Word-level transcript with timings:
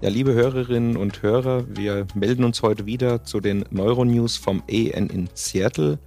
Ja, 0.00 0.10
liebe 0.10 0.32
Hörerinnen 0.32 0.96
und 0.96 1.22
Hörer, 1.22 1.64
wir 1.76 2.06
melden 2.14 2.44
uns 2.44 2.62
heute 2.62 2.86
wieder 2.86 3.24
zu 3.24 3.40
den 3.40 3.64
Neuronews 3.70 4.36
vom 4.36 4.62
AN 4.70 5.10
in 5.10 5.28
Seattle. 5.34 5.98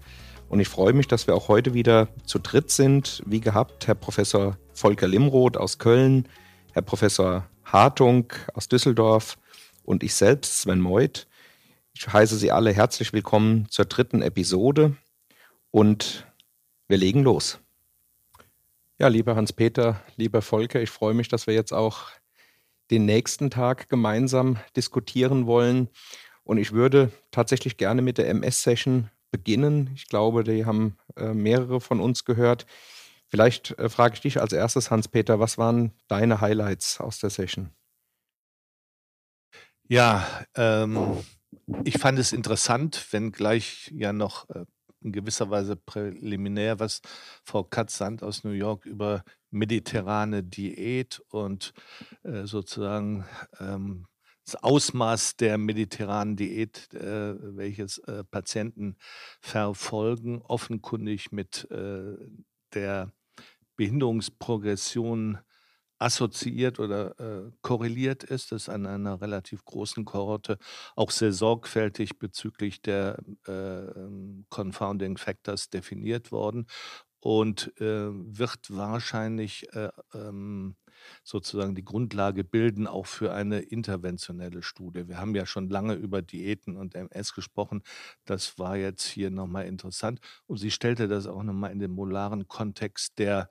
Und 0.47 0.61
ich 0.61 0.69
freue 0.69 0.93
mich, 0.93 1.09
dass 1.09 1.27
wir 1.27 1.35
auch 1.35 1.49
heute 1.49 1.73
wieder 1.73 2.07
zu 2.25 2.39
dritt 2.39 2.71
sind. 2.71 3.21
Wie 3.25 3.41
gehabt, 3.41 3.87
Herr 3.87 3.95
Professor 3.95 4.57
Volker 4.73 5.09
Limroth 5.09 5.57
aus 5.57 5.77
Köln, 5.77 6.29
Herr 6.71 6.83
Professor 6.83 7.49
Hartung 7.65 8.31
aus 8.53 8.69
Düsseldorf 8.69 9.37
und 9.83 10.03
ich 10.03 10.13
selbst, 10.13 10.61
Sven 10.61 10.79
Meuth. 10.79 11.27
Ich 11.93 12.07
heiße 12.07 12.37
Sie 12.37 12.49
alle 12.49 12.71
herzlich 12.71 13.11
willkommen 13.11 13.67
zur 13.69 13.83
dritten 13.83 14.21
Episode 14.21 14.95
und 15.69 16.25
wir 16.87 16.97
legen 16.97 17.23
los. 17.23 17.59
Ja, 18.99 19.09
lieber 19.09 19.35
Hans-Peter, 19.35 19.99
lieber 20.15 20.41
Volker, 20.41 20.81
ich 20.81 20.89
freue 20.89 21.13
mich, 21.13 21.27
dass 21.27 21.45
wir 21.45 21.53
jetzt 21.53 21.73
auch 21.73 22.11
den 22.91 23.05
nächsten 23.05 23.49
Tag 23.49 23.89
gemeinsam 23.89 24.57
diskutieren 24.75 25.47
wollen. 25.47 25.89
Und 26.43 26.57
ich 26.57 26.73
würde 26.73 27.11
tatsächlich 27.31 27.77
gerne 27.77 28.01
mit 28.01 28.17
der 28.17 28.29
MS-Session 28.29 29.09
beginnen. 29.31 29.89
Ich 29.95 30.07
glaube, 30.07 30.43
die 30.43 30.65
haben 30.65 30.97
äh, 31.15 31.33
mehrere 31.33 31.79
von 31.79 32.01
uns 32.01 32.25
gehört. 32.25 32.65
Vielleicht 33.27 33.71
äh, 33.79 33.89
frage 33.89 34.15
ich 34.15 34.21
dich 34.21 34.41
als 34.41 34.51
erstes, 34.51 34.91
Hans-Peter, 34.91 35.39
was 35.39 35.57
waren 35.57 35.93
deine 36.09 36.41
Highlights 36.41 36.99
aus 36.99 37.19
der 37.19 37.29
Session? 37.29 37.69
Ja, 39.87 40.27
ähm, 40.55 41.17
ich 41.85 41.97
fand 41.97 42.19
es 42.19 42.33
interessant, 42.33 43.07
wenn 43.11 43.31
gleich 43.31 43.91
ja 43.95 44.11
noch 44.11 44.49
äh, 44.49 44.65
in 45.01 45.11
gewisser 45.11 45.49
Weise 45.49 45.75
präliminär, 45.75 46.79
was. 46.79 47.01
Frau 47.43 47.63
Katzand 47.63 48.23
aus 48.23 48.43
New 48.43 48.51
York 48.51 48.85
über 48.85 49.23
mediterrane 49.49 50.43
Diät 50.43 51.21
und 51.29 51.73
äh, 52.23 52.45
sozusagen 52.45 53.25
ähm, 53.59 54.07
das 54.45 54.55
Ausmaß 54.55 55.37
der 55.37 55.57
mediterranen 55.57 56.35
Diät, 56.35 56.93
äh, 56.93 57.35
welches 57.55 57.99
äh, 57.99 58.23
Patienten 58.23 58.97
verfolgen, 59.39 60.41
offenkundig 60.41 61.31
mit 61.31 61.69
äh, 61.71 62.15
der 62.73 63.11
Behinderungsprogression 63.75 65.39
assoziiert 66.01 66.79
oder 66.79 67.19
äh, 67.19 67.51
korreliert 67.61 68.23
ist, 68.23 68.51
ist 68.51 68.69
an 68.69 68.85
einer 68.85 69.21
relativ 69.21 69.63
großen 69.65 70.05
Kohorte 70.05 70.57
auch 70.95 71.11
sehr 71.11 71.31
sorgfältig 71.33 72.17
bezüglich 72.19 72.81
der 72.81 73.19
äh, 73.47 73.83
Confounding 74.49 75.17
Factors 75.17 75.69
definiert 75.69 76.31
worden 76.31 76.65
und 77.19 77.71
äh, 77.79 78.09
wird 78.11 78.59
wahrscheinlich 78.69 79.71
äh, 79.73 79.89
ähm, 80.13 80.75
sozusagen 81.23 81.75
die 81.75 81.85
Grundlage 81.85 82.43
bilden, 82.43 82.87
auch 82.87 83.05
für 83.05 83.33
eine 83.33 83.59
interventionelle 83.59 84.63
Studie. 84.63 85.07
Wir 85.07 85.19
haben 85.19 85.35
ja 85.35 85.45
schon 85.45 85.69
lange 85.69 85.93
über 85.93 86.21
Diäten 86.21 86.77
und 86.77 86.95
MS 86.95 87.33
gesprochen. 87.33 87.83
Das 88.25 88.57
war 88.59 88.77
jetzt 88.77 89.05
hier 89.05 89.31
nochmal 89.31 89.65
interessant. 89.65 90.19
Und 90.47 90.57
sie 90.57 90.71
stellte 90.71 91.07
das 91.07 91.27
auch 91.27 91.43
nochmal 91.43 91.71
in 91.71 91.79
den 91.79 91.91
molaren 91.91 92.47
Kontext 92.47 93.17
der 93.19 93.47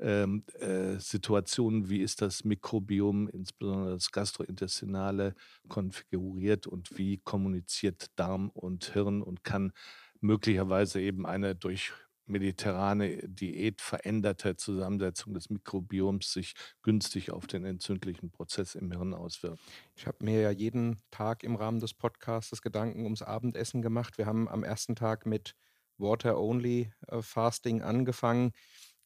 ähm, 0.00 0.44
äh, 0.58 0.98
Situationen, 0.98 1.88
wie 1.88 2.00
ist 2.00 2.22
das 2.22 2.44
Mikrobiom, 2.44 3.28
insbesondere 3.28 3.92
das 3.92 4.10
gastrointestinale, 4.10 5.34
konfiguriert 5.68 6.66
und 6.66 6.96
wie 6.98 7.18
kommuniziert 7.18 8.06
Darm 8.16 8.50
und 8.50 8.84
Hirn 8.92 9.22
und 9.22 9.44
kann 9.44 9.72
möglicherweise 10.20 11.00
eben 11.00 11.26
eine 11.26 11.54
durch 11.54 11.92
mediterrane 12.30 13.28
Diät 13.28 13.80
veränderte 13.80 14.56
Zusammensetzung 14.56 15.34
des 15.34 15.50
Mikrobioms 15.50 16.32
sich 16.32 16.54
günstig 16.82 17.32
auf 17.32 17.46
den 17.46 17.64
entzündlichen 17.64 18.30
Prozess 18.30 18.76
im 18.76 18.92
Hirn 18.92 19.14
auswirkt. 19.14 19.60
Ich 19.96 20.06
habe 20.06 20.24
mir 20.24 20.40
ja 20.40 20.50
jeden 20.50 21.00
Tag 21.10 21.42
im 21.42 21.56
Rahmen 21.56 21.80
des 21.80 21.92
Podcasts 21.92 22.62
Gedanken 22.62 23.02
ums 23.02 23.22
Abendessen 23.22 23.82
gemacht. 23.82 24.16
Wir 24.16 24.26
haben 24.26 24.48
am 24.48 24.62
ersten 24.62 24.94
Tag 24.94 25.26
mit 25.26 25.56
Water-Only 25.98 26.92
äh, 27.08 27.80
angefangen 27.82 28.52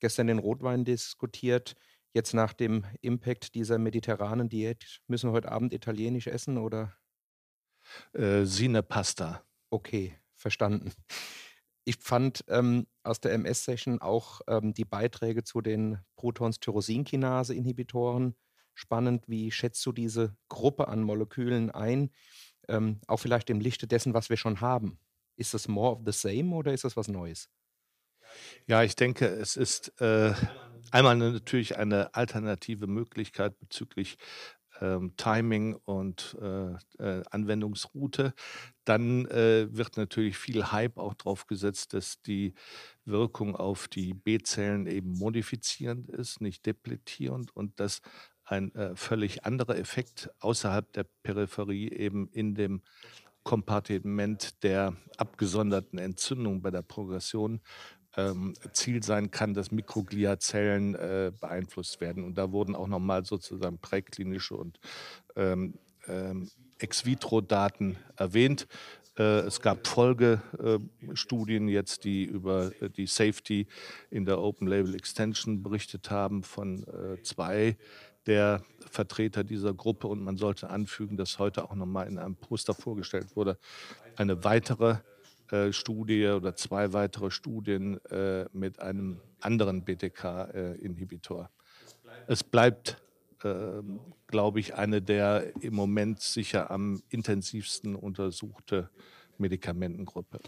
gestern 0.00 0.26
den 0.26 0.38
Rotwein 0.38 0.84
diskutiert. 0.84 1.74
Jetzt 2.12 2.34
nach 2.34 2.52
dem 2.52 2.84
Impact 3.00 3.54
dieser 3.54 3.78
mediterranen 3.78 4.48
Diät, 4.48 5.00
müssen 5.08 5.30
wir 5.30 5.34
heute 5.34 5.50
Abend 5.50 5.72
italienisch 5.72 6.28
essen 6.28 6.58
oder? 6.58 6.94
Äh, 8.12 8.44
Sine 8.44 8.82
Pasta. 8.82 9.44
Okay, 9.70 10.16
verstanden. 10.36 10.92
Ich 11.84 11.98
fand 11.98 12.44
ähm, 12.48 12.86
aus 13.02 13.20
der 13.20 13.32
MS-Session 13.32 14.00
auch 14.00 14.40
ähm, 14.46 14.72
die 14.72 14.86
Beiträge 14.86 15.44
zu 15.44 15.60
den 15.60 15.98
Protons-Tyrosinkinase-Inhibitoren 16.16 18.34
spannend. 18.74 19.28
Wie 19.28 19.50
schätzt 19.50 19.84
du 19.84 19.92
diese 19.92 20.34
Gruppe 20.48 20.88
an 20.88 21.02
Molekülen 21.02 21.70
ein? 21.70 22.10
Ähm, 22.68 23.00
auch 23.06 23.18
vielleicht 23.18 23.50
im 23.50 23.60
Lichte 23.60 23.86
dessen, 23.86 24.14
was 24.14 24.30
wir 24.30 24.38
schon 24.38 24.62
haben. 24.62 24.98
Ist 25.36 25.52
es 25.52 25.68
more 25.68 25.96
of 25.96 26.00
the 26.06 26.12
same 26.12 26.54
oder 26.54 26.72
ist 26.72 26.84
es 26.84 26.96
was 26.96 27.08
Neues? 27.08 27.50
Ja, 28.66 28.82
ich 28.82 28.96
denke, 28.96 29.26
es 29.26 29.56
ist 29.56 30.00
äh, 30.00 30.32
einmal 30.90 31.16
natürlich 31.16 31.76
eine 31.76 32.14
alternative 32.14 32.86
Möglichkeit 32.86 33.58
bezüglich 33.58 34.16
ähm, 34.80 35.12
Timing 35.16 35.74
und 35.84 36.36
äh, 36.40 36.72
äh, 36.98 37.22
Anwendungsroute. 37.30 38.34
Dann 38.84 39.26
äh, 39.26 39.68
wird 39.70 39.96
natürlich 39.96 40.36
viel 40.36 40.72
Hype 40.72 40.98
auch 40.98 41.14
drauf 41.14 41.46
gesetzt, 41.46 41.94
dass 41.94 42.20
die 42.22 42.54
Wirkung 43.04 43.56
auf 43.56 43.88
die 43.88 44.14
B-Zellen 44.14 44.86
eben 44.86 45.10
modifizierend 45.10 46.10
ist, 46.10 46.40
nicht 46.40 46.66
depletierend 46.66 47.54
und 47.54 47.78
dass 47.80 48.00
ein 48.44 48.74
äh, 48.74 48.94
völlig 48.94 49.44
anderer 49.44 49.76
Effekt 49.78 50.30
außerhalb 50.40 50.92
der 50.92 51.06
Peripherie 51.22 51.90
eben 51.90 52.28
in 52.28 52.54
dem 52.54 52.82
Kompartiment 53.42 54.62
der 54.62 54.96
abgesonderten 55.18 55.98
Entzündung 55.98 56.62
bei 56.62 56.70
der 56.70 56.82
Progression 56.82 57.60
ähm, 58.16 58.54
Ziel 58.72 59.02
sein 59.02 59.30
kann, 59.30 59.54
dass 59.54 59.70
Mikrogliazellen 59.70 60.94
äh, 60.94 61.32
beeinflusst 61.40 62.00
werden. 62.00 62.24
Und 62.24 62.36
da 62.36 62.52
wurden 62.52 62.74
auch 62.74 62.88
nochmal 62.88 63.24
sozusagen 63.24 63.78
präklinische 63.78 64.54
und 64.56 64.78
ähm, 65.36 65.74
ähm, 66.06 66.50
Ex-vitro-Daten 66.78 67.96
erwähnt. 68.16 68.66
Äh, 69.18 69.40
es 69.40 69.60
gab 69.60 69.86
Folgestudien 69.86 71.68
jetzt, 71.68 72.04
die 72.04 72.24
über 72.24 72.72
äh, 72.80 72.90
die 72.90 73.06
Safety 73.06 73.66
in 74.10 74.24
der 74.24 74.40
Open 74.40 74.66
Label 74.66 74.94
Extension 74.94 75.62
berichtet 75.62 76.10
haben 76.10 76.42
von 76.42 76.84
äh, 76.84 77.22
zwei 77.22 77.76
der 78.26 78.62
Vertreter 78.90 79.44
dieser 79.44 79.74
Gruppe. 79.74 80.08
Und 80.08 80.22
man 80.22 80.36
sollte 80.36 80.70
anfügen, 80.70 81.16
dass 81.16 81.38
heute 81.38 81.64
auch 81.64 81.74
nochmal 81.74 82.08
in 82.08 82.18
einem 82.18 82.36
Poster 82.36 82.74
vorgestellt 82.74 83.36
wurde, 83.36 83.58
eine 84.16 84.44
weitere 84.44 84.96
äh, 85.54 85.72
Studie 85.72 86.26
oder 86.26 86.56
zwei 86.56 86.92
weitere 86.92 87.30
Studien 87.30 88.04
äh, 88.06 88.46
mit 88.52 88.80
einem 88.80 89.20
anderen 89.40 89.84
BTK-Inhibitor. 89.84 91.48
Es 92.26 92.42
bleibt, 92.42 93.00
äh, 93.44 93.80
glaube 94.26 94.58
ich, 94.58 94.74
eine 94.74 95.00
der 95.00 95.52
im 95.62 95.74
Moment 95.74 96.20
sicher 96.20 96.72
am 96.72 97.02
intensivsten 97.08 97.94
untersuchte 97.94 98.90
Medikamentengruppe. 99.38 100.40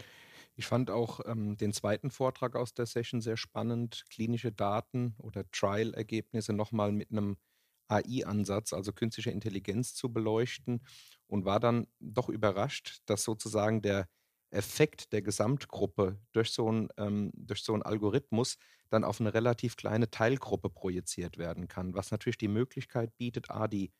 Ich 0.55 0.65
fand 0.65 0.91
auch 0.91 1.21
ähm, 1.25 1.55
den 1.55 1.71
zweiten 1.71 2.11
Vortrag 2.11 2.57
aus 2.57 2.73
der 2.73 2.85
Session 2.85 3.21
sehr 3.21 3.37
spannend, 3.37 4.03
klinische 4.09 4.51
Daten 4.51 5.15
oder 5.19 5.49
Trial-Ergebnisse 5.51 6.51
nochmal 6.51 6.91
mit 6.91 7.11
einem 7.11 7.37
AI-Ansatz, 7.87 8.73
also 8.73 8.91
künstliche 8.91 9.31
Intelligenz 9.31 9.93
zu 9.93 10.11
beleuchten 10.11 10.81
und 11.27 11.45
war 11.45 11.61
dann 11.61 11.87
doch 12.01 12.27
überrascht, 12.27 12.99
dass 13.05 13.23
sozusagen 13.23 13.81
der 13.81 14.09
Effekt 14.51 15.11
der 15.13 15.21
Gesamtgruppe 15.21 16.19
durch 16.31 16.51
so 16.51 16.67
einen 16.69 16.89
ähm, 16.97 17.31
durch 17.35 17.63
so 17.63 17.73
'n 17.73 17.83
Algorithmus 17.83 18.57
dann 18.89 19.03
auf 19.03 19.19
eine 19.19 19.33
relativ 19.33 19.75
kleine 19.75 20.09
Teilgruppe 20.09 20.69
projiziert 20.69 21.37
werden 21.37 21.67
kann, 21.67 21.93
was 21.93 22.11
natürlich 22.11 22.37
die 22.37 22.47
Möglichkeit 22.47 23.17
bietet, 23.17 23.51
A, 23.51 23.67
die 23.67 23.91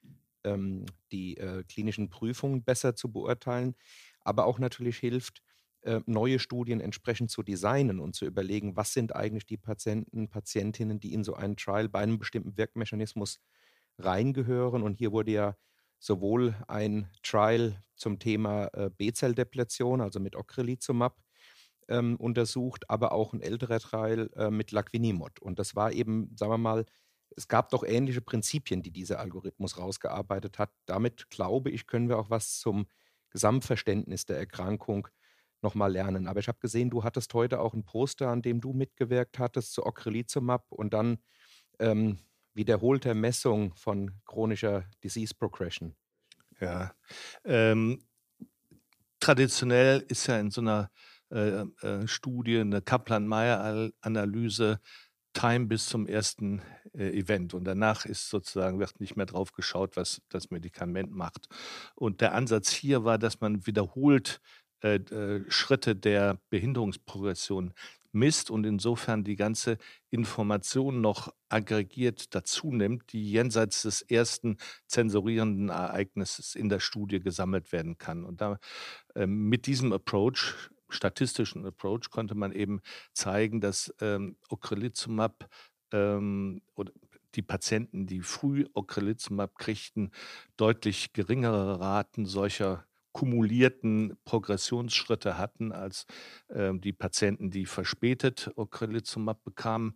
ähm, 0.44 0.86
die, 1.12 1.38
äh, 1.38 1.64
klinischen 1.64 2.10
Prüfungen 2.10 2.64
besser 2.64 2.96
zu 2.96 3.12
beurteilen, 3.12 3.76
aber 4.22 4.46
auch 4.46 4.60
natürlich 4.60 4.98
hilft, 4.98 5.42
äh, 5.82 6.02
neue 6.06 6.40
Studien 6.40 6.80
entsprechend 6.82 7.32
zu 7.32 7.44
designen 7.44 8.00
und 8.00 8.16
zu 8.16 8.26
überlegen, 8.26 8.76
was 8.76 8.94
sind 8.94 9.16
eigentlich 9.16 9.46
die 9.46 9.58
Patienten, 9.58 10.30
Patientinnen, 10.30 11.00
die 11.00 11.14
in 11.14 11.24
so 11.24 11.34
einen 11.36 11.58
Trial 11.58 11.90
bei 11.90 12.00
einem 12.00 12.20
bestimmten 12.20 12.58
Wirkmechanismus 12.58 13.40
reingehören. 14.00 14.84
Und 14.84 14.96
hier 14.98 15.12
wurde 15.12 15.32
ja 15.32 15.56
sowohl 16.00 16.56
ein 16.68 17.10
Trial 17.24 17.82
zum 17.96 18.20
Thema 18.20 18.68
äh, 18.74 18.90
B-Zelldepletion, 18.90 20.02
also 20.02 20.20
mit 20.20 20.36
Ocrelizumab, 20.36 21.18
ähm, 21.90 22.16
untersucht, 22.18 22.90
aber 22.90 23.12
auch 23.12 23.34
ein 23.34 23.42
älterer 23.42 23.80
Trial 23.80 24.30
äh, 24.36 24.50
mit 24.50 24.72
Laquinimod. 24.72 25.40
Und 25.40 25.60
das 25.60 25.76
war 25.76 25.92
eben, 25.92 26.36
sagen 26.36 26.52
wir 26.52 26.58
mal, 26.58 26.86
es 27.36 27.48
gab 27.48 27.70
doch 27.70 27.84
ähnliche 27.84 28.22
Prinzipien, 28.22 28.82
die 28.82 28.92
dieser 28.92 29.20
Algorithmus 29.20 29.78
rausgearbeitet 29.78 30.60
hat. 30.60 30.72
Damit, 30.86 31.30
glaube 31.30 31.70
ich, 31.70 31.88
können 31.88 32.10
wir 32.10 32.18
auch 32.18 32.30
was 32.30 32.60
zum 32.60 32.88
Gesamtverständnis 33.30 34.26
der 34.26 34.38
Erkrankung 34.38 35.08
nochmal 35.62 35.92
lernen. 35.92 36.28
Aber 36.28 36.40
ich 36.40 36.48
habe 36.48 36.60
gesehen, 36.60 36.90
du 36.90 37.04
hattest 37.04 37.34
heute 37.34 37.60
auch 37.60 37.74
ein 37.74 37.84
Poster, 37.84 38.30
an 38.30 38.42
dem 38.42 38.62
du 38.62 38.74
mitgewirkt 38.74 39.40
hattest 39.40 39.74
zu 39.74 39.86
Ocrelizumab 39.86 40.66
und 40.70 40.94
dann 40.94 41.20
ähm, 41.80 42.20
wiederholter 42.57 43.13
Messung 43.13 43.74
von 43.75 44.12
chronischer 44.25 44.83
Disease 45.04 45.33
Progression. 45.33 45.95
Ja. 46.59 46.94
Ähm, 47.45 48.04
traditionell 49.19 50.04
ist 50.07 50.27
ja 50.27 50.39
in 50.39 50.51
so 50.51 50.62
einer 50.62 50.92
äh, 51.31 51.62
äh, 51.81 52.07
Studie 52.07 52.59
eine 52.59 52.81
Kaplan-Meier-Analyse 52.81 54.80
Time 55.33 55.68
bis 55.68 55.86
zum 55.86 56.07
ersten 56.07 56.62
äh, 56.94 57.09
Event 57.09 57.54
und 57.54 57.63
danach 57.65 58.06
ist 58.06 58.30
sozusagen 58.30 58.80
wird 58.80 59.00
nicht 59.00 59.15
mehr 59.15 59.27
drauf 59.27 59.51
geschaut, 59.51 59.95
was 59.95 60.21
das 60.30 60.50
Medikament 60.50 61.12
macht. 61.12 61.48
Und 61.95 62.21
der 62.21 62.33
Ansatz 62.33 62.71
hier 62.71 63.03
war, 63.03 63.19
dass 63.19 63.39
man 63.39 63.68
wiederholt 63.68 64.42
äh, 64.81 64.95
äh, 64.95 65.44
Schritte 65.50 65.95
der 65.95 66.39
Behinderungsprogression 66.50 67.74
misst 68.18 68.52
und 68.52 68.66
insofern 68.66 69.24
die 69.24 69.36
ganze 69.36 69.78
Information 70.10 71.02
noch 71.02 71.34
aggregiert 71.50 72.36
dazu 72.36 72.72
nimmt, 72.72 73.14
die 73.14 73.30
jenseits 73.31 73.84
des 73.84 74.02
ersten 74.02 74.58
zensurierenden 74.88 75.69
Ereignisses 75.69 76.56
in 76.56 76.69
der 76.69 76.80
Studie 76.80 77.19
gesammelt 77.19 77.72
werden 77.72 77.98
kann. 77.98 78.24
Und 78.24 78.42
da, 78.42 78.60
äh, 79.16 79.28
mit 79.28 79.68
diesem 79.68 79.94
Approach 79.94 80.54
statistischen 80.90 81.66
Approach 81.66 82.10
konnte 82.12 82.36
man 82.36 82.52
eben 82.52 82.81
zeigen, 83.14 83.62
dass 83.62 83.94
ähm, 84.00 84.38
Ocrelizumab 84.50 85.50
ähm, 85.92 86.62
oder 86.75 86.92
die 87.36 87.42
Patienten, 87.42 88.08
die 88.08 88.22
früh 88.22 88.66
Ocrelizumab 88.74 89.58
kriegten, 89.58 90.12
deutlich 90.56 91.13
geringere 91.13 91.80
Raten 91.80 92.25
solcher 92.25 92.86
kumulierten 93.18 94.16
Progressionsschritte 94.25 95.40
hatten 95.40 95.72
als 95.72 96.06
äh, 96.50 96.72
die 96.75 96.94
Patienten, 96.94 97.50
die 97.50 97.66
verspätet 97.66 98.52
Ocrelizumab 98.56 99.44
bekamen. 99.44 99.96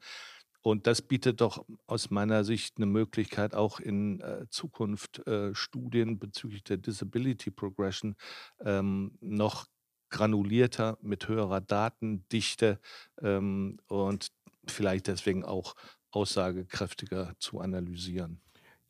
Und 0.64 0.88
das 0.88 1.04
bietet 1.04 1.40
doch 1.40 1.64
aus 1.86 2.10
meiner 2.10 2.44
Sicht 2.44 2.78
eine 2.78 2.88
Möglichkeit, 2.88 3.54
auch 3.54 3.80
in 3.80 4.22
äh, 4.22 4.48
Zukunft 4.50 5.20
äh, 5.28 5.54
Studien 5.54 6.18
bezüglich 6.18 6.64
der 6.64 6.78
Disability 6.78 7.52
Progression 7.52 8.16
ähm, 8.66 9.20
noch 9.22 9.68
granulierter, 10.10 10.98
mit 11.04 11.28
höherer 11.28 11.62
Datendichte 11.62 12.80
ähm, 13.22 13.78
und 13.88 14.32
vielleicht 14.66 15.06
deswegen 15.06 15.46
auch 15.46 15.76
aussagekräftiger 16.10 17.36
zu 17.38 17.60
analysieren. 17.60 18.42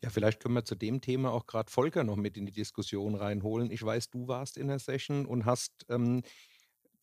Ja, 0.04 0.10
vielleicht 0.10 0.40
können 0.40 0.56
wir 0.56 0.66
zu 0.66 0.76
dem 0.76 1.02
Thema 1.02 1.32
auch 1.32 1.46
gerade 1.46 1.72
Volker 1.72 2.04
noch 2.04 2.16
mit 2.16 2.36
in 2.36 2.46
die 2.46 2.52
Diskussion 2.52 3.16
reinholen. 3.16 3.70
Ich 3.72 3.84
weiß, 3.84 4.10
du 4.10 4.28
warst 4.28 4.58
in 4.58 4.68
der 4.68 4.80
Session 4.80 5.26
und 5.26 5.46
hast 5.46 5.86
ähm, 5.90 6.24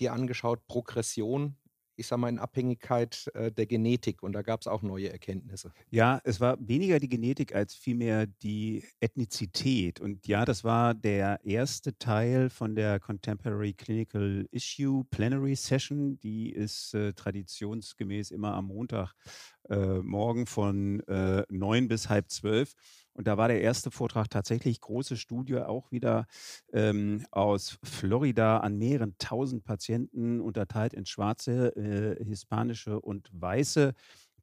dir 0.00 0.12
angeschaut, 0.12 0.66
Progression 0.66 1.56
ich 1.98 2.06
sage 2.06 2.20
mal, 2.20 2.28
in 2.28 2.38
Abhängigkeit 2.38 3.28
äh, 3.34 3.50
der 3.50 3.66
Genetik. 3.66 4.22
Und 4.22 4.32
da 4.32 4.42
gab 4.42 4.60
es 4.60 4.68
auch 4.68 4.82
neue 4.82 5.10
Erkenntnisse. 5.10 5.72
Ja, 5.90 6.20
es 6.24 6.40
war 6.40 6.56
weniger 6.60 7.00
die 7.00 7.08
Genetik 7.08 7.54
als 7.54 7.74
vielmehr 7.74 8.26
die 8.26 8.84
Ethnizität. 9.00 10.00
Und 10.00 10.26
ja, 10.28 10.44
das 10.44 10.62
war 10.62 10.94
der 10.94 11.40
erste 11.44 11.98
Teil 11.98 12.50
von 12.50 12.76
der 12.76 13.00
Contemporary 13.00 13.72
Clinical 13.74 14.46
Issue 14.52 15.04
Plenary 15.10 15.56
Session. 15.56 16.20
Die 16.20 16.50
ist 16.50 16.94
äh, 16.94 17.12
traditionsgemäß 17.12 18.30
immer 18.30 18.54
am 18.54 18.66
Montag 18.66 19.14
äh, 19.68 19.98
morgen 19.98 20.46
von 20.46 21.00
äh, 21.08 21.44
neun 21.48 21.88
bis 21.88 22.08
halb 22.08 22.30
zwölf. 22.30 22.74
Und 23.12 23.26
da 23.26 23.36
war 23.36 23.48
der 23.48 23.60
erste 23.60 23.90
Vortrag 23.90 24.30
tatsächlich 24.30 24.80
große 24.80 25.16
Studie, 25.16 25.56
auch 25.56 25.90
wieder 25.90 26.26
ähm, 26.72 27.26
aus 27.32 27.78
Florida 27.82 28.58
an 28.58 28.78
mehreren 28.78 29.16
tausend 29.18 29.64
Patienten 29.64 30.40
unterteilt 30.40 30.94
in 30.94 31.04
schwarze, 31.04 31.74
äh, 31.76 32.24
hispanische 32.24 33.00
und 33.00 33.28
weiße 33.32 33.92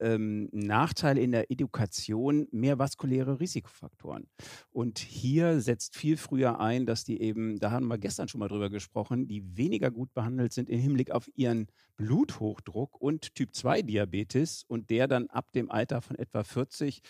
ähm, 0.00 0.28
ähm, 0.28 0.48
Nachteil 0.52 1.18
in 1.18 1.32
der 1.32 1.50
Education 1.50 2.48
mehr 2.50 2.78
vaskuläre 2.78 3.40
Risikofaktoren. 3.40 4.26
Und 4.70 4.98
hier 4.98 5.60
setzt 5.60 5.96
viel 5.96 6.16
früher 6.16 6.60
ein, 6.60 6.86
dass 6.86 7.04
die 7.04 7.20
eben, 7.20 7.58
da 7.58 7.70
haben 7.70 7.86
wir 7.88 7.98
gestern 7.98 8.28
schon 8.28 8.40
mal 8.40 8.48
drüber 8.48 8.70
gesprochen, 8.70 9.28
die 9.28 9.56
weniger 9.56 9.90
gut 9.90 10.12
behandelt 10.14 10.52
sind 10.52 10.68
im 10.68 10.80
Hinblick 10.80 11.10
auf 11.10 11.30
ihren 11.34 11.68
Bluthochdruck 11.96 13.00
und 13.00 13.34
Typ-2-Diabetes 13.34 14.64
und 14.68 14.90
der 14.90 15.08
dann 15.08 15.28
ab 15.28 15.52
dem 15.52 15.70
Alter 15.70 16.02
von 16.02 16.16
etwa 16.16 16.44
40 16.44 17.00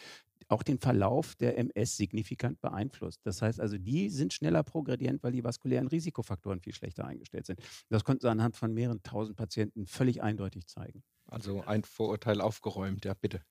auch 0.51 0.63
den 0.63 0.79
Verlauf 0.79 1.35
der 1.35 1.59
MS 1.59 1.99
signifikant 1.99 2.61
beeinflusst. 2.63 3.21
Das 3.25 3.43
heißt 3.43 3.61
also, 3.61 3.77
die 3.77 4.09
sind 4.09 4.33
schneller 4.33 4.63
progredient, 4.63 5.23
weil 5.23 5.33
die 5.33 5.45
vaskulären 5.45 5.89
Risikofaktoren 5.89 6.61
viel 6.61 6.75
schlechter 6.75 7.05
eingestellt 7.05 7.45
sind. 7.45 7.61
Das 7.91 8.03
konnten 8.03 8.23
sie 8.23 8.31
anhand 8.31 8.57
von 8.57 8.73
mehreren 8.73 9.03
tausend 9.03 9.37
Patienten 9.37 9.87
völlig 9.87 10.23
eindeutig 10.23 10.67
zeigen. 10.67 11.03
Also 11.29 11.63
ein 11.65 11.85
Vorurteil 11.85 12.41
aufgeräumt, 12.41 13.05
ja, 13.05 13.15
bitte 13.15 13.43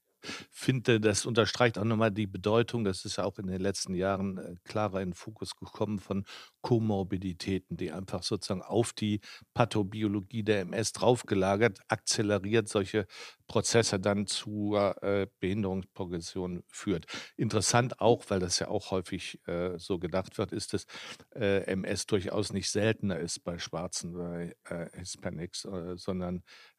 finde, 0.51 1.00
das 1.00 1.25
unterstreicht 1.25 1.77
auch 1.77 1.83
nochmal 1.83 2.12
die 2.12 2.27
Bedeutung, 2.27 2.83
das 2.83 3.06
ist 3.06 3.18
ja 3.18 3.24
auch 3.24 3.38
in 3.38 3.47
den 3.47 3.62
letzten 3.62 3.94
Jahren 3.94 4.38
äh, 4.38 4.56
klarer 4.63 5.01
in 5.01 5.09
den 5.09 5.13
Fokus 5.13 5.56
gekommen 5.56 6.00
von 6.00 6.25
Komorbiditäten, 6.62 7.78
die 7.78 7.92
einfach 7.92 8.23
sozusagen 8.23 8.61
auf 8.61 8.94
die 8.94 9.21
Pathobiologie 9.54 10.44
der 10.44 10.61
MS 10.61 10.94
draufgelagert, 10.94 11.80
akzeleriert 11.87 12.68
solche 12.68 13.06
Prozesse 13.47 13.99
dann 13.99 14.28
zur 14.28 15.01
äh, 15.04 15.28
Behinderungsprogression 15.40 16.63
führt. 16.68 17.06
Interessant 17.37 18.01
auch, 18.01 18.25
weil 18.28 18.40
das 18.40 18.59
ja 18.59 18.68
auch 18.68 18.92
häufig 18.92 19.40
äh, 19.47 19.78
so 19.78 19.99
gedacht 19.99 20.37
wird, 20.37 20.51
ist, 20.51 20.73
dass 20.73 20.85
äh, 21.35 21.63
MS 21.71 22.07
durchaus 22.07 22.51
nicht 22.51 22.69
seltener 22.69 23.19
ist 23.19 23.44
bei 23.44 23.59
Schwarzen, 23.59 24.13
bei 24.13 24.56
äh, 24.66 24.87
Hispanics, 24.97 25.66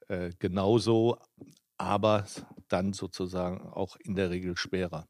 äh, 0.09 0.31
genauso 0.39 1.19
aber 1.79 2.27
dann 2.67 2.93
sozusagen 2.93 3.61
auch 3.61 3.97
in 3.97 4.15
der 4.15 4.31
Regel 4.31 4.57
schwerer. 4.57 5.09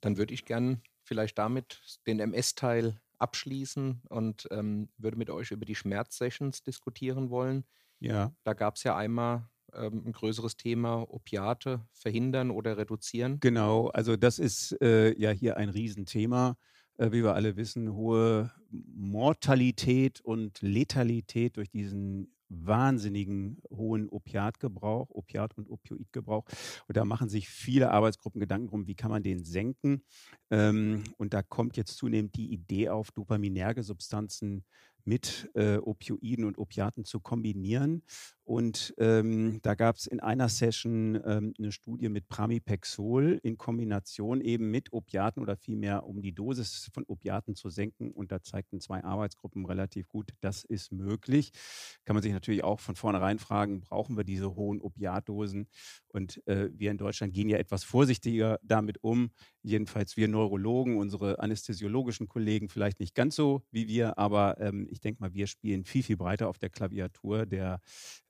Dann 0.00 0.16
würde 0.16 0.34
ich 0.34 0.44
gern 0.44 0.82
vielleicht 1.02 1.38
damit 1.38 1.80
den 2.06 2.20
MS-Teil 2.20 3.00
abschließen 3.18 4.02
und 4.08 4.46
ähm, 4.50 4.90
würde 4.96 5.16
mit 5.16 5.30
euch 5.30 5.50
über 5.50 5.64
die 5.64 5.74
Schmerzsessions 5.74 6.62
diskutieren 6.62 7.30
wollen. 7.30 7.64
Ja. 7.98 8.32
Da 8.44 8.52
gab 8.52 8.76
es 8.76 8.84
ja 8.84 8.96
einmal 8.96 9.48
ähm, 9.72 10.04
ein 10.06 10.12
größeres 10.12 10.56
Thema, 10.56 11.02
Opiate 11.08 11.84
verhindern 11.92 12.50
oder 12.50 12.76
reduzieren. 12.76 13.40
Genau, 13.40 13.88
also 13.88 14.16
das 14.16 14.38
ist 14.38 14.80
äh, 14.80 15.18
ja 15.18 15.30
hier 15.30 15.56
ein 15.56 15.70
Riesenthema. 15.70 16.56
Äh, 16.98 17.12
wie 17.12 17.24
wir 17.24 17.34
alle 17.34 17.56
wissen, 17.56 17.92
hohe 17.92 18.52
Mortalität 18.70 20.20
und 20.20 20.60
Letalität 20.60 21.56
durch 21.56 21.70
diesen 21.70 22.34
wahnsinnigen 22.48 23.60
hohen 23.70 24.08
Opiatgebrauch, 24.08 25.10
Opiat- 25.10 25.56
und 25.56 25.70
Opioidgebrauch. 25.70 26.44
Und 26.86 26.96
da 26.96 27.04
machen 27.04 27.28
sich 27.28 27.48
viele 27.48 27.90
Arbeitsgruppen 27.90 28.40
Gedanken 28.40 28.68
drum, 28.68 28.86
wie 28.86 28.94
kann 28.94 29.10
man 29.10 29.22
den 29.22 29.44
senken. 29.44 30.02
Ähm, 30.50 31.04
und 31.16 31.34
da 31.34 31.42
kommt 31.42 31.76
jetzt 31.76 31.96
zunehmend 31.96 32.36
die 32.36 32.52
Idee 32.52 32.88
auf, 32.88 33.10
dopaminerge 33.10 33.82
Substanzen 33.82 34.64
mit 35.04 35.50
äh, 35.54 35.78
Opioiden 35.78 36.44
und 36.44 36.58
Opiaten 36.58 37.04
zu 37.04 37.20
kombinieren. 37.20 38.02
Und 38.48 38.94
ähm, 38.96 39.60
da 39.60 39.74
gab 39.74 39.96
es 39.96 40.06
in 40.06 40.20
einer 40.20 40.48
Session 40.48 41.20
ähm, 41.26 41.52
eine 41.58 41.70
Studie 41.70 42.08
mit 42.08 42.28
Pramipexol 42.30 43.38
in 43.42 43.58
Kombination 43.58 44.40
eben 44.40 44.70
mit 44.70 44.90
Opiaten 44.90 45.42
oder 45.42 45.54
vielmehr 45.54 46.06
um 46.06 46.22
die 46.22 46.32
Dosis 46.32 46.88
von 46.94 47.04
Opiaten 47.08 47.54
zu 47.54 47.68
senken. 47.68 48.10
Und 48.10 48.32
da 48.32 48.42
zeigten 48.42 48.80
zwei 48.80 49.04
Arbeitsgruppen 49.04 49.66
relativ 49.66 50.08
gut, 50.08 50.32
das 50.40 50.64
ist 50.64 50.92
möglich. 50.92 51.52
Kann 52.06 52.16
man 52.16 52.22
sich 52.22 52.32
natürlich 52.32 52.64
auch 52.64 52.80
von 52.80 52.96
vornherein 52.96 53.38
fragen, 53.38 53.82
brauchen 53.82 54.16
wir 54.16 54.24
diese 54.24 54.54
hohen 54.54 54.80
Opiatdosen? 54.80 55.68
Und 56.08 56.40
äh, 56.46 56.70
wir 56.72 56.90
in 56.90 56.96
Deutschland 56.96 57.34
gehen 57.34 57.50
ja 57.50 57.58
etwas 57.58 57.84
vorsichtiger 57.84 58.58
damit 58.62 59.04
um. 59.04 59.30
Jedenfalls 59.62 60.16
wir 60.16 60.26
Neurologen, 60.26 60.96
unsere 60.96 61.40
anästhesiologischen 61.40 62.28
Kollegen 62.28 62.70
vielleicht 62.70 62.98
nicht 62.98 63.14
ganz 63.14 63.36
so 63.36 63.66
wie 63.70 63.88
wir, 63.88 64.16
aber 64.16 64.58
ähm, 64.58 64.88
ich 64.90 65.02
denke 65.02 65.20
mal, 65.20 65.34
wir 65.34 65.46
spielen 65.46 65.84
viel, 65.84 66.02
viel 66.02 66.16
breiter 66.16 66.48
auf 66.48 66.58
der 66.58 66.70
Klaviatur 66.70 67.44
der 67.44 67.82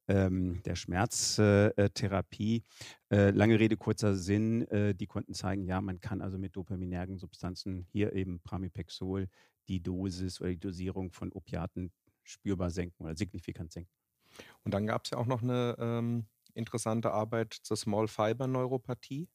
ähm, 0.09 0.63
der 0.65 0.75
Schmerztherapie. 0.75 2.65
Äh, 3.11 3.31
lange 3.31 3.61
Rede, 3.61 3.77
kurzer 3.77 4.15
Sinn, 4.15 4.63
äh, 4.69 4.95
die 4.95 5.07
konnten 5.07 5.35
zeigen, 5.35 5.65
ja, 5.65 5.81
man 5.81 6.01
kann 6.01 6.21
also 6.21 6.39
mit 6.39 6.57
dopaminergen 6.57 7.19
Substanzen, 7.19 7.87
hier 7.93 8.13
eben 8.15 8.41
Pramipexol, 8.41 9.29
die 9.69 9.83
Dosis 9.83 10.41
oder 10.41 10.51
die 10.51 10.61
Dosierung 10.61 11.13
von 11.13 11.33
Opiaten 11.33 11.93
spürbar 12.23 12.71
senken 12.71 13.05
oder 13.05 13.17
signifikant 13.17 13.73
senken. 13.73 13.93
Und 14.65 14.75
dann 14.75 14.87
gab 14.87 15.05
es 15.05 15.11
ja 15.11 15.19
auch 15.19 15.27
noch 15.27 15.43
eine 15.43 15.77
ähm, 15.79 16.27
interessante 16.55 17.13
Arbeit 17.13 17.55
zur 17.55 17.77
Small 17.77 18.09
Fiber 18.09 18.47
Neuropathie. 18.47 19.29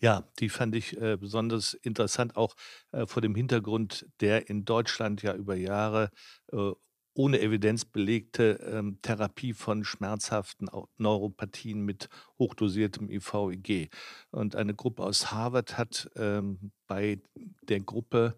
Ja, 0.00 0.30
die 0.38 0.48
fand 0.48 0.74
ich 0.74 1.00
äh, 1.00 1.16
besonders 1.16 1.74
interessant, 1.74 2.36
auch 2.36 2.54
äh, 2.92 3.06
vor 3.06 3.22
dem 3.22 3.34
Hintergrund 3.34 4.06
der 4.20 4.48
in 4.48 4.64
Deutschland 4.64 5.22
ja 5.22 5.34
über 5.34 5.54
Jahre 5.54 6.10
äh, 6.52 6.72
ohne 7.14 7.40
Evidenz 7.40 7.84
belegte 7.84 8.60
ähm, 8.64 8.98
Therapie 9.02 9.52
von 9.52 9.84
schmerzhaften 9.84 10.68
Neuropathien 10.96 11.84
mit 11.84 12.08
hochdosiertem 12.38 13.10
IVIG. 13.10 13.90
Und 14.30 14.56
eine 14.56 14.74
Gruppe 14.74 15.02
aus 15.02 15.30
Harvard 15.30 15.76
hat 15.76 16.10
ähm, 16.16 16.72
bei 16.86 17.20
der 17.62 17.80
Gruppe 17.80 18.36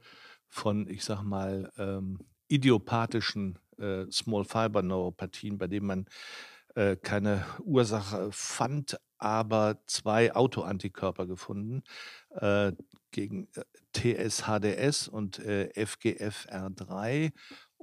von, 0.49 0.89
ich 0.89 1.05
sag 1.05 1.23
mal, 1.23 1.73
ähm, 1.79 2.19
idiopathischen 2.49 3.59
äh, 3.79 4.07
Small 4.11 4.45
Fiber 4.45 4.83
Neuropathien, 4.83 5.59
bei 5.59 5.67
denen 5.67 5.87
man 5.87 6.07
äh, 6.75 6.97
keine 6.97 7.45
Ursache 7.63 8.31
fand, 8.33 8.99
aber 9.19 9.79
zwei 9.87 10.35
Autoantikörper 10.35 11.27
gefunden 11.27 11.83
äh, 12.31 12.73
gegen 13.11 13.49
äh, 13.55 14.29
TSHDS 14.29 15.09
und 15.09 15.39
äh, 15.39 15.71
FGFR3 15.77 17.33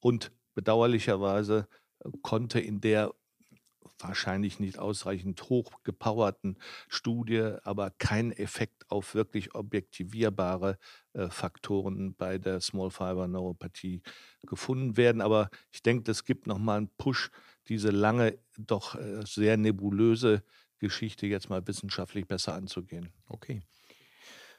und 0.00 0.32
bedauerlicherweise 0.54 1.66
konnte 2.22 2.60
in 2.60 2.80
der 2.80 3.12
wahrscheinlich 3.98 4.60
nicht 4.60 4.78
ausreichend 4.78 5.42
hochgepowerten 5.42 6.58
Studie, 6.88 7.54
aber 7.62 7.90
kein 7.90 8.32
Effekt 8.32 8.90
auf 8.90 9.14
wirklich 9.14 9.54
objektivierbare 9.54 10.78
äh, 11.12 11.28
Faktoren 11.28 12.14
bei 12.14 12.38
der 12.38 12.60
Small 12.60 12.90
Fiber 12.90 13.28
Neuropathie 13.28 14.02
gefunden 14.46 14.96
werden. 14.96 15.20
Aber 15.20 15.50
ich 15.70 15.82
denke, 15.82 16.04
das 16.04 16.24
gibt 16.24 16.46
nochmal 16.46 16.78
einen 16.78 16.90
Push, 16.98 17.30
diese 17.68 17.90
lange, 17.90 18.38
doch 18.58 18.94
äh, 18.94 19.22
sehr 19.24 19.56
nebulöse 19.56 20.42
Geschichte 20.78 21.26
jetzt 21.26 21.48
mal 21.48 21.66
wissenschaftlich 21.66 22.26
besser 22.26 22.54
anzugehen. 22.54 23.12
Okay. 23.28 23.62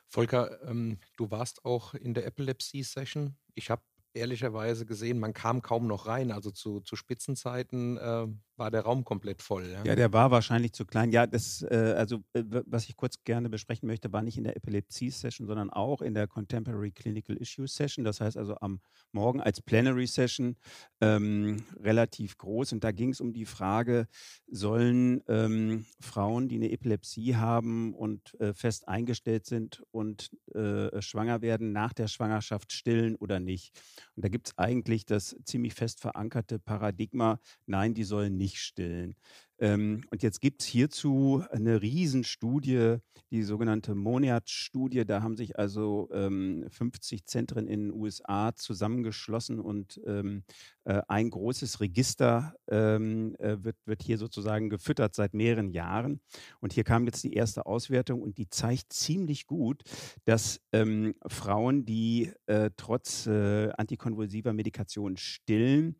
Volker, 0.07 0.61
ähm, 0.63 0.99
du 1.17 1.31
warst 1.31 1.65
auch 1.65 1.93
in 1.93 2.13
der 2.13 2.25
Epilepsy-Session. 2.25 3.35
Ich 3.55 3.69
habe 3.69 3.83
ehrlicherweise 4.13 4.85
gesehen, 4.85 5.19
man 5.19 5.33
kam 5.33 5.61
kaum 5.61 5.87
noch 5.87 6.07
rein. 6.07 6.31
Also 6.31 6.51
zu, 6.51 6.81
zu 6.81 6.95
Spitzenzeiten 6.95 7.97
äh, 7.97 8.27
war 8.57 8.71
der 8.71 8.81
Raum 8.81 9.03
komplett 9.03 9.41
voll. 9.41 9.69
Ja, 9.69 9.83
ja 9.83 9.95
der 9.95 10.13
war 10.13 10.31
wahrscheinlich 10.31 10.73
zu 10.73 10.85
klein. 10.85 11.11
Ja, 11.11 11.27
das, 11.27 11.61
äh, 11.63 11.93
also 11.97 12.23
äh, 12.33 12.43
was 12.65 12.89
ich 12.89 12.95
kurz 12.95 13.23
gerne 13.23 13.49
besprechen 13.49 13.87
möchte, 13.87 14.11
war 14.11 14.21
nicht 14.21 14.37
in 14.37 14.43
der 14.43 14.57
Epilepsie-Session, 14.57 15.47
sondern 15.47 15.69
auch 15.69 16.01
in 16.01 16.13
der 16.13 16.27
Contemporary 16.27 16.91
Clinical 16.91 17.37
Issue 17.37 17.67
Session. 17.67 18.03
Das 18.03 18.21
heißt 18.21 18.37
also 18.37 18.55
am 18.59 18.81
Morgen 19.11 19.41
als 19.41 19.61
Plenary 19.61 20.07
Session 20.07 20.57
ähm, 21.01 21.63
relativ 21.79 22.37
groß. 22.37 22.73
Und 22.73 22.83
da 22.83 22.91
ging 22.91 23.11
es 23.11 23.21
um 23.21 23.33
die 23.33 23.45
Frage, 23.45 24.07
sollen 24.47 25.21
ähm, 25.27 25.85
Frauen, 25.99 26.47
die 26.47 26.55
eine 26.55 26.71
Epilepsie 26.71 27.35
haben 27.35 27.93
und 27.93 28.39
äh, 28.39 28.53
fest 28.53 28.87
eingestellt 28.87 29.45
sind 29.45 29.83
und 29.91 30.31
äh, 30.55 31.01
schwanger 31.01 31.41
werden, 31.41 31.71
nach 31.71 31.93
der 31.93 32.07
Schwangerschaft 32.07 32.71
stillen 32.71 33.15
oder 33.15 33.39
nicht? 33.39 33.79
Und 34.15 34.25
da 34.25 34.29
gibt 34.29 34.47
es 34.47 34.57
eigentlich 34.57 35.05
das 35.05 35.35
ziemlich 35.45 35.73
fest 35.73 35.99
verankerte 35.99 36.59
Paradigma, 36.59 37.39
nein, 37.65 37.93
die 37.93 38.03
sollen 38.03 38.37
nicht 38.37 38.46
nicht 38.47 38.59
stillen. 38.61 39.15
Ähm, 39.59 40.03
und 40.11 40.23
jetzt 40.23 40.39
gibt 40.39 40.61
es 40.61 40.67
hierzu 40.67 41.43
eine 41.51 41.81
Riesenstudie, 41.81 42.97
die 43.31 43.43
sogenannte 43.43 43.93
Moniat-Studie. 43.93 45.03
Da 45.03 45.21
haben 45.21 45.35
sich 45.35 45.57
also 45.57 46.07
ähm, 46.13 46.65
50 46.69 47.25
Zentren 47.25 47.67
in 47.67 47.87
den 47.87 47.93
USA 47.93 48.55
zusammengeschlossen 48.55 49.59
und 49.59 49.99
ähm, 50.05 50.43
äh, 50.85 51.01
ein 51.07 51.29
großes 51.29 51.81
Register 51.81 52.55
ähm, 52.69 53.35
äh, 53.39 53.57
wird, 53.63 53.75
wird 53.85 54.03
hier 54.03 54.17
sozusagen 54.17 54.69
gefüttert 54.69 55.13
seit 55.13 55.33
mehreren 55.33 55.71
Jahren. 55.71 56.21
Und 56.61 56.71
hier 56.71 56.85
kam 56.85 57.05
jetzt 57.05 57.23
die 57.23 57.33
erste 57.33 57.65
Auswertung 57.65 58.21
und 58.21 58.37
die 58.37 58.49
zeigt 58.49 58.93
ziemlich 58.93 59.47
gut, 59.47 59.81
dass 60.23 60.61
ähm, 60.71 61.15
Frauen, 61.25 61.83
die 61.85 62.31
äh, 62.45 62.69
trotz 62.77 63.27
äh, 63.27 63.71
antikonvulsiver 63.71 64.53
Medikation 64.53 65.17
stillen, 65.17 65.97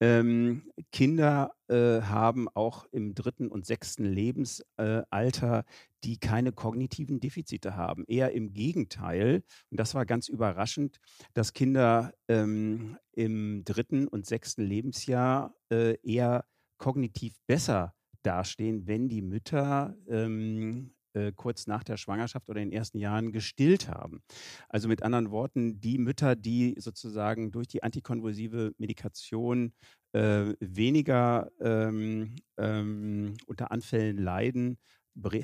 ähm, 0.00 0.72
Kinder 0.92 1.52
äh, 1.68 2.00
haben 2.00 2.48
auch 2.48 2.86
im 2.90 3.14
dritten 3.14 3.48
und 3.48 3.66
sechsten 3.66 4.04
Lebensalter, 4.04 5.58
äh, 5.58 5.62
die 6.04 6.18
keine 6.18 6.52
kognitiven 6.52 7.20
Defizite 7.20 7.76
haben. 7.76 8.04
Eher 8.06 8.32
im 8.32 8.54
Gegenteil. 8.54 9.42
Und 9.70 9.78
das 9.78 9.94
war 9.94 10.06
ganz 10.06 10.28
überraschend, 10.28 11.00
dass 11.34 11.52
Kinder 11.52 12.14
ähm, 12.28 12.96
im 13.12 13.62
dritten 13.64 14.08
und 14.08 14.26
sechsten 14.26 14.62
Lebensjahr 14.62 15.54
äh, 15.70 15.96
eher 16.02 16.46
kognitiv 16.78 17.34
besser 17.46 17.94
dastehen, 18.22 18.86
wenn 18.86 19.08
die 19.08 19.22
Mütter 19.22 19.94
ähm, 20.08 20.94
äh, 21.20 21.32
kurz 21.34 21.66
nach 21.66 21.84
der 21.84 21.96
Schwangerschaft 21.96 22.48
oder 22.48 22.60
in 22.60 22.70
den 22.70 22.78
ersten 22.78 22.98
Jahren 22.98 23.32
gestillt 23.32 23.88
haben. 23.88 24.22
Also 24.68 24.88
mit 24.88 25.02
anderen 25.02 25.30
Worten, 25.30 25.80
die 25.80 25.98
Mütter, 25.98 26.36
die 26.36 26.74
sozusagen 26.78 27.50
durch 27.50 27.68
die 27.68 27.82
antikonvulsive 27.82 28.72
Medikation 28.78 29.72
äh, 30.12 30.54
weniger 30.60 31.50
ähm, 31.60 32.36
ähm, 32.58 33.34
unter 33.46 33.70
Anfällen 33.70 34.18
leiden, 34.18 34.78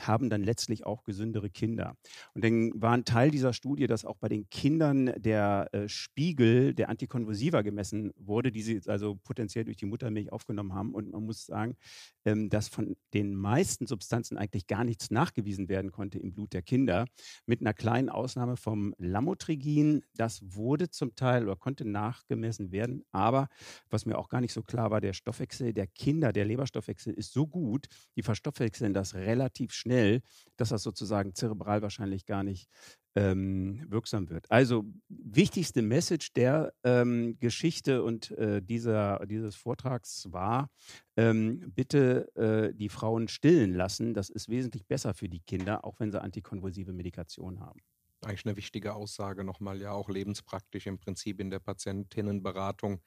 haben 0.00 0.30
dann 0.30 0.42
letztlich 0.42 0.86
auch 0.86 1.04
gesündere 1.04 1.50
Kinder. 1.50 1.96
Und 2.34 2.44
dann 2.44 2.70
war 2.74 2.92
ein 2.92 3.04
Teil 3.04 3.30
dieser 3.30 3.52
Studie, 3.52 3.86
dass 3.86 4.04
auch 4.04 4.16
bei 4.16 4.28
den 4.28 4.48
Kindern 4.48 5.12
der 5.16 5.68
äh, 5.72 5.88
Spiegel 5.88 6.74
der 6.74 6.88
Antikonvulsiva 6.88 7.62
gemessen 7.62 8.12
wurde, 8.16 8.52
die 8.52 8.62
sie 8.62 8.80
also 8.86 9.16
potenziell 9.16 9.64
durch 9.64 9.76
die 9.76 9.86
Muttermilch 9.86 10.32
aufgenommen 10.32 10.74
haben. 10.74 10.94
Und 10.94 11.12
man 11.12 11.24
muss 11.24 11.46
sagen, 11.46 11.76
ähm, 12.24 12.48
dass 12.48 12.68
von 12.68 12.96
den 13.14 13.34
meisten 13.34 13.86
Substanzen 13.86 14.38
eigentlich 14.38 14.66
gar 14.66 14.84
nichts 14.84 15.10
nachgewiesen 15.10 15.68
werden 15.68 15.92
konnte 15.92 16.18
im 16.18 16.32
Blut 16.32 16.52
der 16.52 16.62
Kinder, 16.62 17.06
mit 17.46 17.60
einer 17.60 17.74
kleinen 17.74 18.08
Ausnahme 18.08 18.56
vom 18.56 18.94
Lamotrigin. 18.98 20.04
Das 20.14 20.40
wurde 20.42 20.90
zum 20.90 21.14
Teil 21.16 21.44
oder 21.44 21.56
konnte 21.56 21.84
nachgemessen 21.84 22.72
werden. 22.72 23.04
Aber 23.12 23.48
was 23.90 24.06
mir 24.06 24.18
auch 24.18 24.28
gar 24.28 24.40
nicht 24.40 24.52
so 24.52 24.62
klar 24.62 24.90
war, 24.90 25.00
der 25.00 25.12
Stoffwechsel 25.12 25.72
der 25.72 25.86
Kinder, 25.86 26.32
der 26.32 26.44
Leberstoffwechsel 26.44 27.12
ist 27.12 27.32
so 27.32 27.46
gut, 27.46 27.86
die 28.16 28.22
verstoffwechseln 28.22 28.94
das 28.94 29.14
relativ 29.14 29.55
relativ 29.56 29.72
schnell, 29.72 30.22
dass 30.56 30.70
das 30.70 30.82
sozusagen 30.82 31.34
zerebral 31.34 31.82
wahrscheinlich 31.82 32.26
gar 32.26 32.42
nicht 32.42 32.68
ähm, 33.14 33.84
wirksam 33.88 34.28
wird. 34.28 34.50
Also 34.50 34.84
wichtigste 35.08 35.80
Message 35.80 36.32
der 36.34 36.74
ähm, 36.84 37.38
Geschichte 37.40 38.02
und 38.02 38.30
äh, 38.32 38.60
dieser, 38.60 39.24
dieses 39.26 39.56
Vortrags 39.56 40.28
war, 40.30 40.68
ähm, 41.16 41.72
bitte 41.74 42.28
äh, 42.36 42.74
die 42.74 42.90
Frauen 42.90 43.28
stillen 43.28 43.74
lassen. 43.74 44.12
Das 44.12 44.28
ist 44.28 44.48
wesentlich 44.48 44.86
besser 44.86 45.14
für 45.14 45.28
die 45.28 45.40
Kinder, 45.40 45.84
auch 45.84 45.98
wenn 45.98 46.12
sie 46.12 46.20
antikonvulsive 46.20 46.92
Medikation 46.92 47.60
haben. 47.60 47.80
Eigentlich 48.22 48.44
eine 48.44 48.56
wichtige 48.56 48.94
Aussage 48.94 49.44
nochmal, 49.44 49.80
ja 49.80 49.92
auch 49.92 50.10
lebenspraktisch 50.10 50.86
im 50.86 50.98
Prinzip 50.98 51.40
in 51.40 51.48
der 51.50 51.60
Patientinnenberatung 51.60 53.00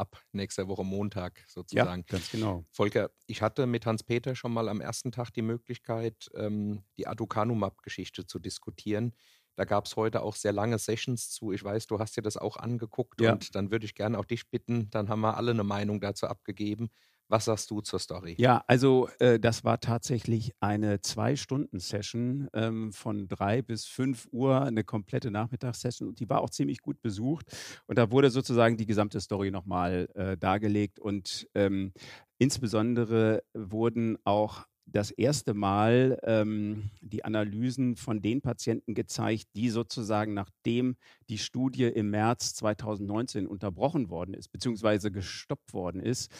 ab 0.00 0.20
nächster 0.32 0.66
Woche 0.66 0.84
Montag 0.84 1.44
sozusagen. 1.46 2.04
Ja, 2.08 2.16
ganz 2.16 2.30
genau. 2.30 2.64
Volker, 2.72 3.10
ich 3.26 3.42
hatte 3.42 3.66
mit 3.66 3.86
Hans-Peter 3.86 4.34
schon 4.34 4.52
mal 4.52 4.68
am 4.68 4.80
ersten 4.80 5.12
Tag 5.12 5.30
die 5.30 5.42
Möglichkeit, 5.42 6.30
ähm, 6.34 6.82
die 6.96 7.06
Aducanumab-Geschichte 7.06 8.26
zu 8.26 8.38
diskutieren. 8.38 9.14
Da 9.56 9.64
gab 9.64 9.84
es 9.86 9.96
heute 9.96 10.22
auch 10.22 10.36
sehr 10.36 10.52
lange 10.52 10.78
Sessions 10.78 11.30
zu. 11.30 11.52
Ich 11.52 11.62
weiß, 11.62 11.86
du 11.86 11.98
hast 11.98 12.16
dir 12.16 12.22
das 12.22 12.38
auch 12.38 12.56
angeguckt 12.56 13.20
ja. 13.20 13.32
und 13.32 13.54
dann 13.54 13.70
würde 13.70 13.84
ich 13.84 13.94
gerne 13.94 14.18
auch 14.18 14.24
dich 14.24 14.48
bitten, 14.48 14.88
dann 14.90 15.08
haben 15.08 15.20
wir 15.20 15.36
alle 15.36 15.50
eine 15.50 15.64
Meinung 15.64 16.00
dazu 16.00 16.26
abgegeben. 16.26 16.90
Was 17.30 17.44
sagst 17.44 17.70
du 17.70 17.80
zur 17.80 18.00
Story? 18.00 18.34
Ja, 18.38 18.64
also 18.66 19.08
äh, 19.20 19.38
das 19.38 19.62
war 19.62 19.78
tatsächlich 19.78 20.52
eine 20.58 21.00
Zwei-Stunden-Session 21.00 22.48
ähm, 22.54 22.92
von 22.92 23.28
drei 23.28 23.62
bis 23.62 23.86
fünf 23.86 24.26
Uhr, 24.32 24.62
eine 24.62 24.82
komplette 24.82 25.30
Nachmittagssession 25.30 26.08
und 26.08 26.18
die 26.18 26.28
war 26.28 26.40
auch 26.40 26.50
ziemlich 26.50 26.80
gut 26.80 27.00
besucht. 27.02 27.46
Und 27.86 27.98
da 27.98 28.10
wurde 28.10 28.30
sozusagen 28.30 28.76
die 28.76 28.86
gesamte 28.86 29.20
Story 29.20 29.52
nochmal 29.52 30.08
äh, 30.14 30.36
dargelegt 30.36 30.98
und 30.98 31.46
ähm, 31.54 31.92
insbesondere 32.38 33.44
wurden 33.54 34.18
auch 34.24 34.66
das 34.92 35.10
erste 35.10 35.54
Mal 35.54 36.18
ähm, 36.24 36.90
die 37.00 37.24
Analysen 37.24 37.96
von 37.96 38.20
den 38.22 38.40
Patienten 38.40 38.94
gezeigt, 38.94 39.48
die 39.54 39.70
sozusagen 39.70 40.34
nachdem 40.34 40.96
die 41.28 41.38
Studie 41.38 41.84
im 41.84 42.10
März 42.10 42.54
2019 42.54 43.46
unterbrochen 43.46 44.10
worden 44.10 44.34
ist, 44.34 44.48
beziehungsweise 44.48 45.10
gestoppt 45.10 45.72
worden 45.72 46.00
ist 46.00 46.30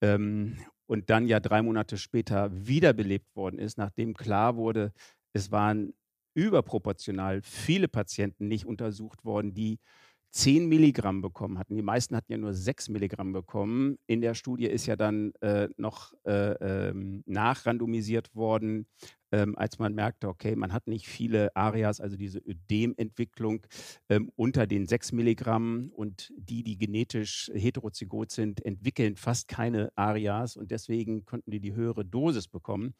ähm, 0.00 0.58
und 0.86 1.10
dann 1.10 1.26
ja 1.26 1.40
drei 1.40 1.62
Monate 1.62 1.98
später 1.98 2.50
wiederbelebt 2.66 3.34
worden 3.36 3.58
ist, 3.58 3.78
nachdem 3.78 4.14
klar 4.14 4.56
wurde, 4.56 4.92
es 5.32 5.50
waren 5.50 5.92
überproportional 6.34 7.42
viele 7.42 7.88
Patienten 7.88 8.48
nicht 8.48 8.64
untersucht 8.64 9.24
worden, 9.24 9.54
die 9.54 9.80
10 10.30 10.68
Milligramm 10.68 11.22
bekommen 11.22 11.58
hatten. 11.58 11.74
Die 11.74 11.82
meisten 11.82 12.14
hatten 12.14 12.32
ja 12.32 12.38
nur 12.38 12.52
6 12.52 12.90
Milligramm 12.90 13.32
bekommen. 13.32 13.98
In 14.06 14.20
der 14.20 14.34
Studie 14.34 14.66
ist 14.66 14.86
ja 14.86 14.96
dann 14.96 15.32
äh, 15.40 15.68
noch 15.76 16.12
äh, 16.24 16.52
ähm, 16.90 17.22
nachrandomisiert 17.26 18.34
worden, 18.34 18.86
ähm, 19.32 19.56
als 19.56 19.78
man 19.78 19.94
merkte, 19.94 20.28
okay, 20.28 20.54
man 20.54 20.72
hat 20.72 20.86
nicht 20.86 21.06
viele 21.06 21.54
Arias, 21.56 22.00
also 22.00 22.16
diese 22.16 22.38
Ödementwicklung 22.40 23.66
ähm, 24.08 24.30
unter 24.36 24.66
den 24.66 24.86
6 24.86 25.12
Milligramm 25.12 25.90
und 25.94 26.32
die, 26.36 26.62
die 26.62 26.76
genetisch 26.76 27.50
heterozygot 27.54 28.30
sind, 28.30 28.64
entwickeln 28.64 29.16
fast 29.16 29.48
keine 29.48 29.90
Arias 29.96 30.56
und 30.56 30.70
deswegen 30.70 31.24
konnten 31.24 31.50
die 31.50 31.60
die 31.60 31.74
höhere 31.74 32.04
Dosis 32.04 32.48
bekommen 32.48 32.94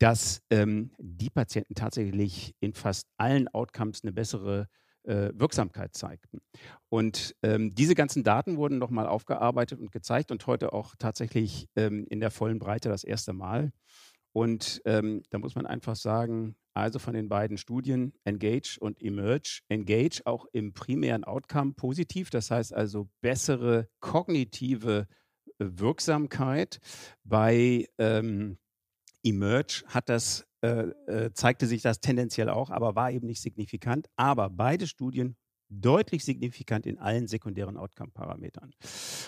dass 0.00 0.42
ähm, 0.50 0.92
die 0.98 1.28
Patienten 1.28 1.74
tatsächlich 1.74 2.54
in 2.60 2.72
fast 2.72 3.08
allen 3.16 3.48
Outcomes 3.48 4.02
eine 4.04 4.12
bessere 4.12 4.68
äh, 5.08 5.30
Wirksamkeit 5.34 5.94
zeigten. 5.94 6.40
Und 6.88 7.34
ähm, 7.42 7.74
diese 7.74 7.94
ganzen 7.94 8.24
Daten 8.24 8.56
wurden 8.56 8.78
nochmal 8.78 9.06
aufgearbeitet 9.06 9.80
und 9.80 9.90
gezeigt 9.90 10.30
und 10.30 10.46
heute 10.46 10.72
auch 10.72 10.94
tatsächlich 10.98 11.68
ähm, 11.76 12.06
in 12.08 12.20
der 12.20 12.30
vollen 12.30 12.58
Breite 12.58 12.88
das 12.88 13.04
erste 13.04 13.32
Mal. 13.32 13.72
Und 14.32 14.82
ähm, 14.84 15.22
da 15.30 15.38
muss 15.38 15.54
man 15.54 15.66
einfach 15.66 15.96
sagen, 15.96 16.54
also 16.74 16.98
von 16.98 17.14
den 17.14 17.28
beiden 17.28 17.58
Studien 17.58 18.12
Engage 18.24 18.78
und 18.78 19.02
Emerge. 19.02 19.62
Engage 19.68 20.20
auch 20.26 20.46
im 20.52 20.74
primären 20.74 21.24
Outcome 21.24 21.72
positiv, 21.72 22.30
das 22.30 22.50
heißt 22.50 22.72
also 22.72 23.08
bessere 23.20 23.88
kognitive 24.00 25.08
äh, 25.58 25.64
Wirksamkeit. 25.66 26.78
Bei 27.24 27.88
ähm, 27.98 28.58
Emerge 29.24 29.82
hat 29.88 30.08
das 30.08 30.47
äh, 30.62 30.88
äh, 31.06 31.32
zeigte 31.34 31.66
sich 31.66 31.82
das 31.82 32.00
tendenziell 32.00 32.48
auch, 32.48 32.70
aber 32.70 32.96
war 32.96 33.10
eben 33.10 33.26
nicht 33.26 33.42
signifikant. 33.42 34.08
Aber 34.16 34.50
beide 34.50 34.86
Studien 34.86 35.36
deutlich 35.70 36.24
signifikant 36.24 36.86
in 36.86 36.98
allen 36.98 37.26
sekundären 37.28 37.76
Outcome-Parametern. 37.76 38.72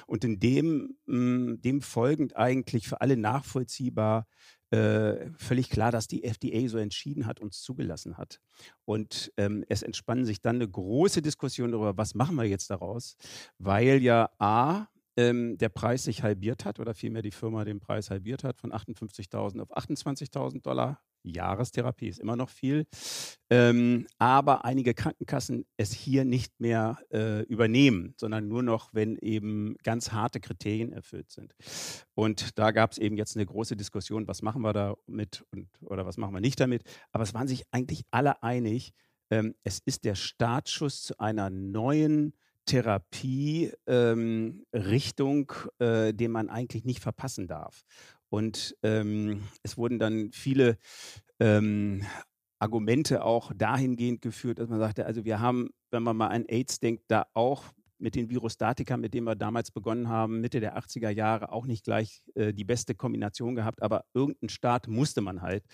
Und 0.07 0.25
in 0.25 0.41
dem, 0.41 0.97
mh, 1.07 1.17
mm, 1.17 1.61
dem 1.61 1.83
folgend 1.83 2.37
eigentlich 2.37 2.89
für 2.89 3.01
alle 3.01 3.17
nachvollziehbar 3.17 4.27
äh, 4.71 5.31
völlig 5.37 5.69
klar, 5.69 5.91
dass 5.91 6.07
die 6.07 6.25
FDA 6.25 6.69
so 6.69 6.79
entschieden 6.79 7.27
hat, 7.27 7.41
uns 7.41 7.61
zugelassen 7.61 8.17
hat. 8.17 8.41
Und 8.85 9.33
ähm, 9.37 9.65
es 9.69 9.83
entspann 9.83 10.25
sich 10.25 10.41
dann 10.41 10.57
eine 10.57 10.69
große 10.69 11.23
Diskussion 11.23 11.73
darüber, 11.73 11.97
was 11.97 12.15
machen 12.15 12.37
wir 12.37 12.45
jetzt 12.45 12.71
daraus, 12.71 13.17
weil 13.59 14.01
ja 14.03 14.31
A, 14.39 14.87
ähm, 15.17 15.59
der 15.59 15.71
Preis 15.71 16.05
sich 16.05 16.23
halbiert 16.23 16.65
hat 16.65 16.79
oder 16.79 16.95
vielmehr 16.95 17.23
die 17.23 17.33
Firma 17.33 17.65
den 17.65 17.81
Preis 17.81 18.11
halbiert 18.11 18.45
hat 18.45 18.59
von 18.59 18.73
58.000 18.73 19.61
auf 19.61 19.77
28.000 19.77 20.63
Dollar 20.63 21.01
Jahrestherapie 21.23 22.09
ist 22.09 22.21
immer 22.21 22.37
noch 22.37 22.51
viel. 22.51 22.87
Ähm, 23.51 24.07
aber 24.19 24.65
einige 24.65 24.95
Krankenkassen 24.95 25.67
es 25.77 25.93
hier 25.93 26.25
nicht 26.25 26.61
mehr 26.61 26.99
äh, 27.13 27.43
übernehmen, 27.45 28.15
sondern 28.19 28.49
nur 28.49 28.63
noch, 28.63 28.95
wenn 28.95 29.17
eben 29.19 29.77
ganz 29.83 30.13
harte 30.13 30.41
Kriterien 30.41 30.93
erfüllt 30.93 31.31
sind. 31.31 31.55
Und 32.15 32.59
da 32.59 32.71
gab 32.71 32.93
es 32.93 32.99
eben 32.99 33.17
jetzt 33.17 33.37
eine 33.37 33.47
große 33.47 33.77
Diskussion, 33.77 34.29
was 34.29 34.43
machen 34.43 34.63
wir 34.63 34.73
damit 34.73 35.45
und, 35.51 35.69
oder 35.83 36.07
was 36.07 36.17
machen 36.17 36.35
wir 36.35 36.41
nicht 36.41 36.61
damit. 36.61 36.83
Aber 37.13 37.25
es 37.25 37.35
waren 37.35 37.49
sich 37.49 37.65
eigentlich 37.73 38.03
alle 38.11 38.43
einig, 38.43 38.93
ähm, 39.31 39.55
es 39.65 39.81
ist 39.85 40.05
der 40.05 40.15
Startschuss 40.15 41.03
zu 41.03 41.19
einer 41.19 41.51
neuen 41.51 42.35
Therapie-Richtung, 42.71 45.53
ähm, 45.81 45.87
äh, 45.87 46.15
den 46.15 46.31
man 46.31 46.49
eigentlich 46.49 46.85
nicht 46.85 47.01
verpassen 47.01 47.49
darf. 47.49 47.83
Und 48.29 48.77
ähm, 48.85 49.43
es 49.65 49.77
wurden 49.77 49.99
dann 49.99 50.31
viele 50.31 50.79
ähm, 51.41 52.05
Argumente 52.61 53.25
auch 53.25 53.51
dahingehend 53.57 54.23
geführt, 54.23 54.61
dass 54.61 54.69
man 54.69 54.79
sagte, 54.79 55.05
also 55.05 55.25
wir 55.25 55.41
haben, 55.41 55.71
wenn 55.91 56.05
man 56.05 56.17
mal 56.17 56.29
an 56.29 56.45
AIDS 56.47 56.79
denkt, 56.79 57.07
da 57.09 57.27
auch 57.35 57.65
mit 57.99 58.15
den 58.15 58.31
Virostatika, 58.31 58.97
mit 58.97 59.15
denen 59.15 59.27
wir 59.27 59.35
damals 59.35 59.73
begonnen 59.73 60.09
haben, 60.09 60.41
Mitte 60.41 60.61
der 60.61 60.79
80er 60.79 61.11
Jahre, 61.11 61.51
auch 61.53 61.67
nicht 61.67 61.85
gleich 61.85 62.23
äh, 62.35 62.53
die 62.53 62.65
beste 62.65 62.95
Kombination 62.95 63.57
gehabt, 63.57 63.83
aber 63.83 64.05
irgendeinen 64.15 64.49
Start 64.49 64.87
musste 64.87 65.21
man 65.21 65.43
halt 65.43 65.65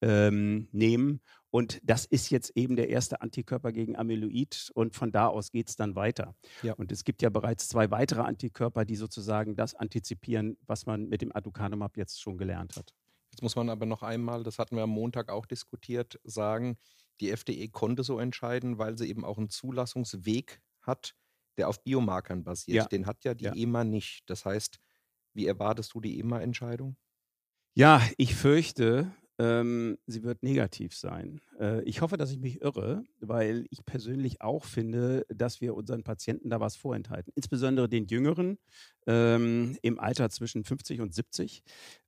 ähm, 0.00 0.68
nehmen. 0.72 1.20
Und 1.50 1.80
das 1.82 2.04
ist 2.04 2.30
jetzt 2.30 2.52
eben 2.56 2.76
der 2.76 2.90
erste 2.90 3.22
Antikörper 3.22 3.72
gegen 3.72 3.96
Amyloid 3.96 4.70
und 4.74 4.94
von 4.94 5.10
da 5.10 5.28
aus 5.28 5.50
geht 5.50 5.68
es 5.68 5.76
dann 5.76 5.94
weiter. 5.94 6.34
Ja. 6.62 6.74
Und 6.74 6.92
es 6.92 7.04
gibt 7.04 7.22
ja 7.22 7.30
bereits 7.30 7.68
zwei 7.68 7.90
weitere 7.90 8.20
Antikörper, 8.20 8.84
die 8.84 8.96
sozusagen 8.96 9.56
das 9.56 9.74
antizipieren, 9.74 10.58
was 10.66 10.84
man 10.84 11.08
mit 11.08 11.22
dem 11.22 11.34
Aducanumab 11.34 11.96
jetzt 11.96 12.20
schon 12.20 12.36
gelernt 12.36 12.76
hat. 12.76 12.92
Jetzt 13.30 13.42
muss 13.42 13.56
man 13.56 13.70
aber 13.70 13.86
noch 13.86 14.02
einmal, 14.02 14.42
das 14.42 14.58
hatten 14.58 14.76
wir 14.76 14.82
am 14.82 14.90
Montag 14.90 15.30
auch 15.30 15.46
diskutiert, 15.46 16.20
sagen, 16.24 16.76
die 17.20 17.30
FDE 17.30 17.68
konnte 17.68 18.02
so 18.02 18.18
entscheiden, 18.18 18.78
weil 18.78 18.98
sie 18.98 19.08
eben 19.08 19.24
auch 19.24 19.38
einen 19.38 19.48
Zulassungsweg 19.48 20.60
hat, 20.82 21.14
der 21.56 21.68
auf 21.68 21.82
Biomarkern 21.82 22.44
basiert. 22.44 22.76
Ja. 22.76 22.84
Den 22.86 23.06
hat 23.06 23.24
ja 23.24 23.34
die 23.34 23.46
ja. 23.46 23.54
EMA 23.54 23.84
nicht. 23.84 24.28
Das 24.30 24.44
heißt, 24.44 24.78
wie 25.34 25.46
erwartest 25.46 25.94
du 25.94 26.00
die 26.00 26.18
EMA-Entscheidung? 26.20 26.96
Ja, 27.74 28.02
ich 28.16 28.34
fürchte, 28.34 29.12
ähm, 29.38 29.98
sie 30.06 30.24
wird 30.24 30.42
negativ 30.42 30.96
sein. 30.96 31.40
Äh, 31.60 31.82
ich 31.82 32.00
hoffe, 32.00 32.16
dass 32.16 32.32
ich 32.32 32.38
mich 32.38 32.60
irre, 32.60 33.04
weil 33.20 33.66
ich 33.70 33.84
persönlich 33.84 34.40
auch 34.40 34.64
finde, 34.64 35.26
dass 35.28 35.60
wir 35.60 35.74
unseren 35.74 36.02
Patienten 36.02 36.50
da 36.50 36.60
was 36.60 36.76
vorenthalten. 36.76 37.32
Insbesondere 37.36 37.88
den 37.88 38.06
Jüngeren 38.06 38.58
ähm, 39.06 39.76
im 39.82 40.00
Alter 40.00 40.28
zwischen 40.30 40.64
50 40.64 41.00
und 41.00 41.14
70, 41.14 41.62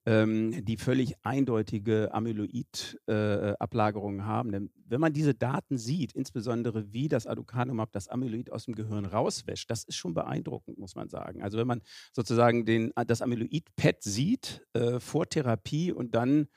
ähm, 0.07 0.65
die 0.65 0.77
völlig 0.77 1.15
eindeutige 1.23 2.13
Amyloid-Ablagerungen 2.13 4.21
äh, 4.21 4.25
haben. 4.25 4.51
Denn 4.51 4.71
wenn 4.87 5.01
man 5.01 5.13
diese 5.13 5.35
Daten 5.35 5.79
sieht, 5.79 6.13
insbesondere 6.13 6.93
wie 6.93 7.09
das 7.09 7.29
Aducanumab 7.29 7.93
das 7.93 8.09
Amyloid 8.09 8.51
aus 8.51 8.65
dem 8.65 8.75
Gehirn 8.75 9.07
rauswäscht, 9.07 9.71
das 9.71 9.85
ist 9.85 9.97
schon 9.97 10.15
beeindruckend, 10.15 10.79
muss 10.79 10.97
man 10.97 11.09
sagen. 11.09 11.43
Also 11.43 11.59
wenn 11.59 11.67
man 11.67 11.83
sozusagen 12.13 12.67
den, 12.67 12.93
das 13.07 13.23
Amyloid-PET 13.23 14.03
sieht 14.03 14.67
äh, 14.73 14.99
vor 14.99 15.29
Therapie 15.29 15.93
und 15.93 16.15
dann 16.15 16.49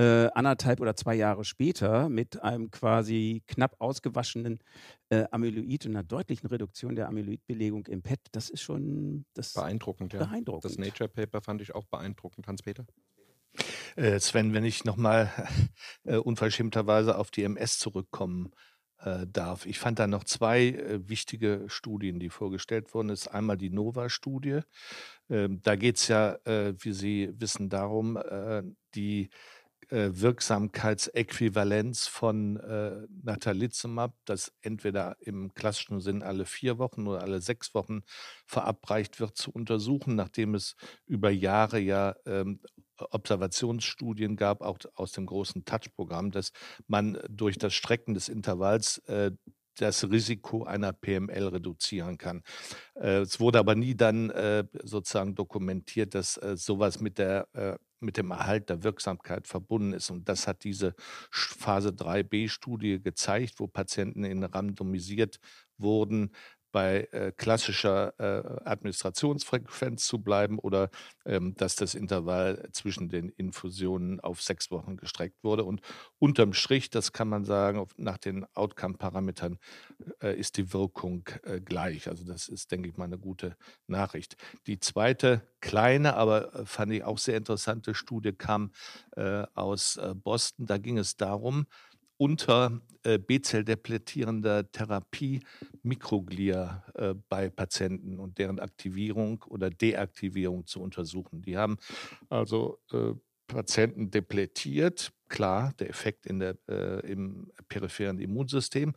äh, 0.00 0.30
anderthalb 0.34 0.80
oder 0.80 0.96
zwei 0.96 1.14
Jahre 1.14 1.44
später 1.44 2.08
mit 2.08 2.42
einem 2.42 2.70
quasi 2.70 3.42
knapp 3.46 3.76
ausgewaschenen 3.80 4.60
äh, 5.10 5.24
Amyloid 5.30 5.84
und 5.84 5.92
einer 5.92 6.02
deutlichen 6.02 6.46
Reduktion 6.46 6.96
der 6.96 7.08
Amyloidbelegung 7.08 7.86
im 7.86 8.00
PET, 8.02 8.20
das 8.32 8.48
ist 8.48 8.62
schon 8.62 9.26
das 9.34 9.52
beeindruckend. 9.52 10.14
Ja. 10.14 10.20
beeindruckend. 10.20 10.64
Das 10.64 10.78
Nature 10.78 11.08
Paper 11.08 11.42
fand 11.42 11.60
ich 11.60 11.74
auch 11.74 11.84
beeindruckend, 11.84 12.46
Hans-Peter. 12.46 12.86
Äh, 13.96 14.18
Sven, 14.20 14.54
wenn 14.54 14.64
ich 14.64 14.84
nochmal 14.84 15.30
äh, 16.04 16.16
unverschämterweise 16.16 17.18
auf 17.18 17.30
die 17.30 17.42
MS 17.42 17.78
zurückkommen 17.78 18.52
äh, 19.02 19.26
darf. 19.26 19.66
Ich 19.66 19.78
fand 19.78 19.98
da 19.98 20.06
noch 20.06 20.24
zwei 20.24 20.68
äh, 20.68 21.08
wichtige 21.08 21.64
Studien, 21.68 22.20
die 22.20 22.30
vorgestellt 22.30 22.94
wurden. 22.94 23.08
Das 23.08 23.22
ist 23.22 23.28
einmal 23.28 23.58
die 23.58 23.70
NOVA-Studie. 23.70 24.60
Ähm, 25.28 25.60
da 25.62 25.76
geht 25.76 25.96
es 25.96 26.08
ja, 26.08 26.36
äh, 26.44 26.74
wie 26.78 26.92
Sie 26.92 27.30
wissen, 27.34 27.68
darum, 27.68 28.16
äh, 28.16 28.62
die 28.94 29.24
äh, 29.24 29.28
Wirksamkeitsäquivalenz 29.88 32.06
von 32.06 32.56
äh, 32.58 33.06
Natalizumab, 33.22 34.14
das 34.24 34.52
entweder 34.60 35.16
im 35.20 35.54
klassischen 35.54 36.00
Sinn 36.00 36.22
alle 36.22 36.46
vier 36.46 36.78
Wochen 36.78 37.06
oder 37.06 37.22
alle 37.22 37.40
sechs 37.40 37.74
Wochen 37.74 38.02
verabreicht 38.46 39.20
wird, 39.20 39.36
zu 39.36 39.50
untersuchen, 39.50 40.14
nachdem 40.14 40.54
es 40.54 40.76
über 41.06 41.30
Jahre 41.30 41.80
ja 41.80 42.14
ähm, 42.26 42.60
Observationsstudien 42.98 44.36
gab, 44.36 44.62
auch 44.62 44.78
aus 44.94 45.12
dem 45.12 45.26
großen 45.26 45.64
Touch-Programm, 45.64 46.30
dass 46.30 46.52
man 46.86 47.18
durch 47.28 47.58
das 47.58 47.74
Strecken 47.74 48.14
des 48.14 48.28
Intervalls 48.28 48.98
äh, 49.08 49.32
das 49.80 50.10
Risiko 50.10 50.64
einer 50.64 50.92
PML 50.92 51.48
reduzieren 51.48 52.18
kann. 52.18 52.42
Äh, 52.94 53.20
es 53.20 53.40
wurde 53.40 53.58
aber 53.58 53.74
nie 53.74 53.94
dann 53.94 54.30
äh, 54.30 54.64
sozusagen 54.82 55.34
dokumentiert, 55.34 56.14
dass 56.14 56.36
äh, 56.36 56.56
sowas 56.56 57.00
mit 57.00 57.18
der 57.18 57.48
äh, 57.54 57.76
mit 58.00 58.16
dem 58.16 58.30
Erhalt 58.30 58.70
der 58.70 58.82
Wirksamkeit 58.82 59.46
verbunden 59.46 59.92
ist. 59.92 60.10
Und 60.10 60.28
das 60.28 60.46
hat 60.46 60.64
diese 60.64 60.94
Phase 61.30 61.90
3b-Studie 61.90 63.02
gezeigt, 63.02 63.54
wo 63.58 63.66
Patienten 63.66 64.24
in 64.24 64.42
randomisiert 64.42 65.38
wurden, 65.76 66.30
bei 66.72 67.08
äh, 67.12 67.32
klassischer 67.36 68.14
äh, 68.18 68.68
Administrationsfrequenz 68.68 70.06
zu 70.06 70.20
bleiben 70.20 70.58
oder 70.58 70.90
ähm, 71.24 71.54
dass 71.56 71.76
das 71.76 71.94
Intervall 71.94 72.68
zwischen 72.72 73.08
den 73.08 73.28
Infusionen 73.30 74.20
auf 74.20 74.42
sechs 74.42 74.70
Wochen 74.70 74.96
gestreckt 74.96 75.42
wurde. 75.42 75.64
Und 75.64 75.80
unterm 76.18 76.52
Strich, 76.52 76.90
das 76.90 77.12
kann 77.12 77.28
man 77.28 77.44
sagen, 77.44 77.86
nach 77.96 78.18
den 78.18 78.46
Outcome-Parametern 78.54 79.58
äh, 80.22 80.38
ist 80.38 80.56
die 80.56 80.72
Wirkung 80.72 81.28
äh, 81.44 81.60
gleich. 81.60 82.08
Also 82.08 82.24
das 82.24 82.48
ist, 82.48 82.70
denke 82.70 82.88
ich 82.88 82.96
mal, 82.96 83.04
eine 83.04 83.18
gute 83.18 83.56
Nachricht. 83.86 84.36
Die 84.66 84.78
zweite 84.78 85.42
kleine, 85.60 86.14
aber 86.14 86.54
äh, 86.54 86.66
fand 86.66 86.92
ich 86.92 87.04
auch 87.04 87.18
sehr 87.18 87.36
interessante 87.36 87.94
Studie 87.94 88.32
kam 88.32 88.72
äh, 89.16 89.44
aus 89.54 89.98
Boston. 90.22 90.66
Da 90.66 90.78
ging 90.78 90.98
es 90.98 91.16
darum, 91.16 91.66
unter 92.20 92.82
äh, 93.02 93.18
B-Zell-depletierender 93.18 94.70
Therapie 94.70 95.40
Mikroglia 95.82 96.84
äh, 96.94 97.14
bei 97.30 97.48
Patienten 97.48 98.18
und 98.18 98.36
deren 98.36 98.60
Aktivierung 98.60 99.42
oder 99.48 99.70
Deaktivierung 99.70 100.66
zu 100.66 100.82
untersuchen. 100.82 101.40
Die 101.40 101.56
haben 101.56 101.78
also 102.28 102.78
äh, 102.92 103.14
Patienten 103.46 104.10
depletiert, 104.10 105.12
klar, 105.28 105.72
der 105.78 105.88
Effekt 105.88 106.26
in 106.26 106.38
der, 106.38 106.56
im 107.02 107.50
peripheren 107.68 108.20
Immunsystem 108.20 108.94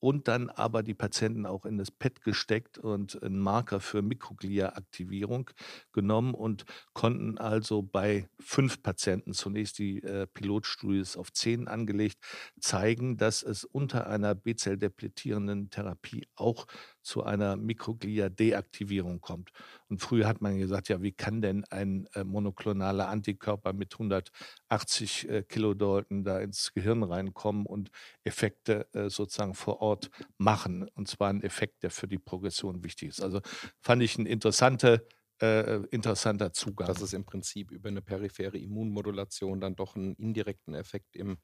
und 0.00 0.28
dann 0.28 0.48
aber 0.48 0.82
die 0.82 0.94
Patienten 0.94 1.46
auch 1.46 1.64
in 1.64 1.78
das 1.78 1.90
PET 1.90 2.22
gesteckt 2.22 2.78
und 2.78 3.22
einen 3.22 3.38
Marker 3.38 3.80
für 3.80 4.02
Mikroglia-Aktivierung 4.02 5.50
genommen 5.92 6.34
und 6.34 6.64
konnten 6.94 7.38
also 7.38 7.82
bei 7.82 8.28
fünf 8.40 8.82
Patienten, 8.82 9.34
zunächst 9.34 9.78
die 9.78 10.02
äh, 10.02 10.26
Pilotstudie 10.26 10.98
ist 10.98 11.16
auf 11.16 11.32
zehn 11.32 11.68
angelegt, 11.68 12.18
zeigen, 12.60 13.16
dass 13.16 13.42
es 13.42 13.64
unter 13.64 14.06
einer 14.06 14.34
B-Zell-depletierenden 14.34 15.70
Therapie 15.70 16.26
auch 16.34 16.66
zu 17.02 17.22
einer 17.22 17.56
Mikroglia-Deaktivierung 17.56 19.20
kommt. 19.20 19.50
Und 19.88 20.00
früher 20.00 20.26
hat 20.26 20.40
man 20.40 20.58
gesagt, 20.58 20.88
ja, 20.88 21.02
wie 21.02 21.12
kann 21.12 21.42
denn 21.42 21.64
ein 21.70 22.06
äh, 22.14 22.24
monoklonaler 22.24 23.08
Antikörper 23.08 23.72
mit 23.72 23.94
180 23.94 25.28
äh, 25.28 25.42
Kilodalton 25.42 26.24
da 26.24 26.40
ins 26.40 26.72
Gehirn 26.72 27.02
reinkommen 27.02 27.66
und 27.66 27.90
Effekte 28.24 28.86
äh, 28.92 29.08
sozusagen 29.08 29.54
vor 29.54 29.80
Ort 29.80 30.10
machen? 30.38 30.88
Und 30.94 31.08
zwar 31.08 31.30
ein 31.30 31.42
Effekt, 31.42 31.82
der 31.82 31.90
für 31.90 32.08
die 32.08 32.18
Progression 32.18 32.84
wichtig 32.84 33.10
ist. 33.10 33.22
Also 33.22 33.40
fand 33.80 34.02
ich 34.02 34.18
ein 34.18 34.26
interessante 34.26 35.06
äh, 35.40 35.80
interessanter 35.90 36.52
Zugang. 36.52 36.86
Dass 36.86 37.00
es 37.00 37.12
im 37.12 37.24
Prinzip 37.24 37.70
über 37.70 37.88
eine 37.88 38.02
periphere 38.02 38.58
Immunmodulation 38.58 39.60
dann 39.60 39.74
doch 39.74 39.96
einen 39.96 40.14
indirekten 40.16 40.74
Effekt 40.74 41.16
im 41.16 41.38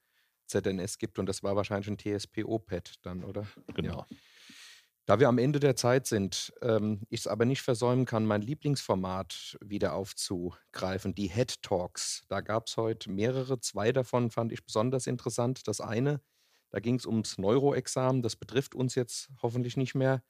ZNS 0.46 0.98
gibt 0.98 1.18
und 1.18 1.26
das 1.26 1.42
war 1.42 1.56
wahrscheinlich 1.56 1.88
ein 1.88 1.98
TSPO-PET 1.98 2.94
dann, 3.02 3.24
oder? 3.24 3.46
Genau. 3.74 4.06
Ja. 4.08 4.16
Da 5.06 5.20
wir 5.20 5.28
am 5.28 5.38
Ende 5.38 5.60
der 5.60 5.76
Zeit 5.76 6.08
sind, 6.08 6.52
ähm, 6.62 7.06
ich 7.10 7.20
es 7.20 7.26
aber 7.28 7.44
nicht 7.44 7.62
versäumen 7.62 8.06
kann, 8.06 8.26
mein 8.26 8.42
Lieblingsformat 8.42 9.56
wieder 9.64 9.94
aufzugreifen, 9.94 11.14
die 11.14 11.28
Head 11.28 11.62
Talks. 11.62 12.24
Da 12.28 12.40
gab 12.40 12.66
es 12.66 12.76
heute 12.76 13.12
mehrere, 13.12 13.60
zwei 13.60 13.92
davon 13.92 14.32
fand 14.32 14.50
ich 14.50 14.64
besonders 14.64 15.06
interessant. 15.06 15.68
Das 15.68 15.80
eine, 15.80 16.20
da 16.70 16.80
ging 16.80 16.96
es 16.96 17.06
ums 17.06 17.38
Neuroexamen, 17.38 18.20
das 18.20 18.34
betrifft 18.34 18.74
uns 18.74 18.96
jetzt 18.96 19.30
hoffentlich 19.42 19.76
nicht 19.76 19.94
mehr. 19.94 20.24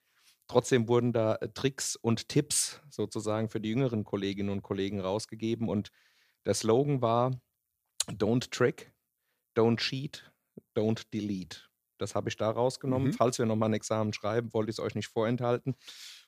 Trotzdem 0.47 0.89
wurden 0.89 1.15
da 1.15 1.37
äh, 1.37 1.49
Tricks 1.49 1.97
und 1.97 2.29
Tipps 2.29 2.83
sozusagen 2.91 3.49
für 3.49 3.63
die 3.63 3.71
jüngeren 3.71 4.05
Kolleginnen 4.05 4.51
und 4.51 4.63
Kollegen 4.63 5.01
rausgegeben 5.01 5.71
und 5.71 5.91
der 6.45 6.53
Slogan 6.55 7.01
war 7.01 7.41
Don't 8.09 8.51
trick, 8.51 8.93
don't 9.57 9.79
cheat, 9.79 10.31
don't 10.77 11.07
delete. 11.15 11.66
Das 11.99 12.15
habe 12.15 12.29
ich 12.29 12.37
da 12.37 12.51
rausgenommen. 12.51 13.09
Mhm. 13.09 13.13
Falls 13.13 13.39
wir 13.39 13.47
nochmal 13.47 13.71
ein 13.71 13.75
Examen 13.75 14.13
schreiben, 14.13 14.53
wollte 14.53 14.71
ich 14.71 14.77
es 14.77 14.81
euch 14.81 14.95
nicht 14.95 15.09
vorenthalten. 15.09 15.75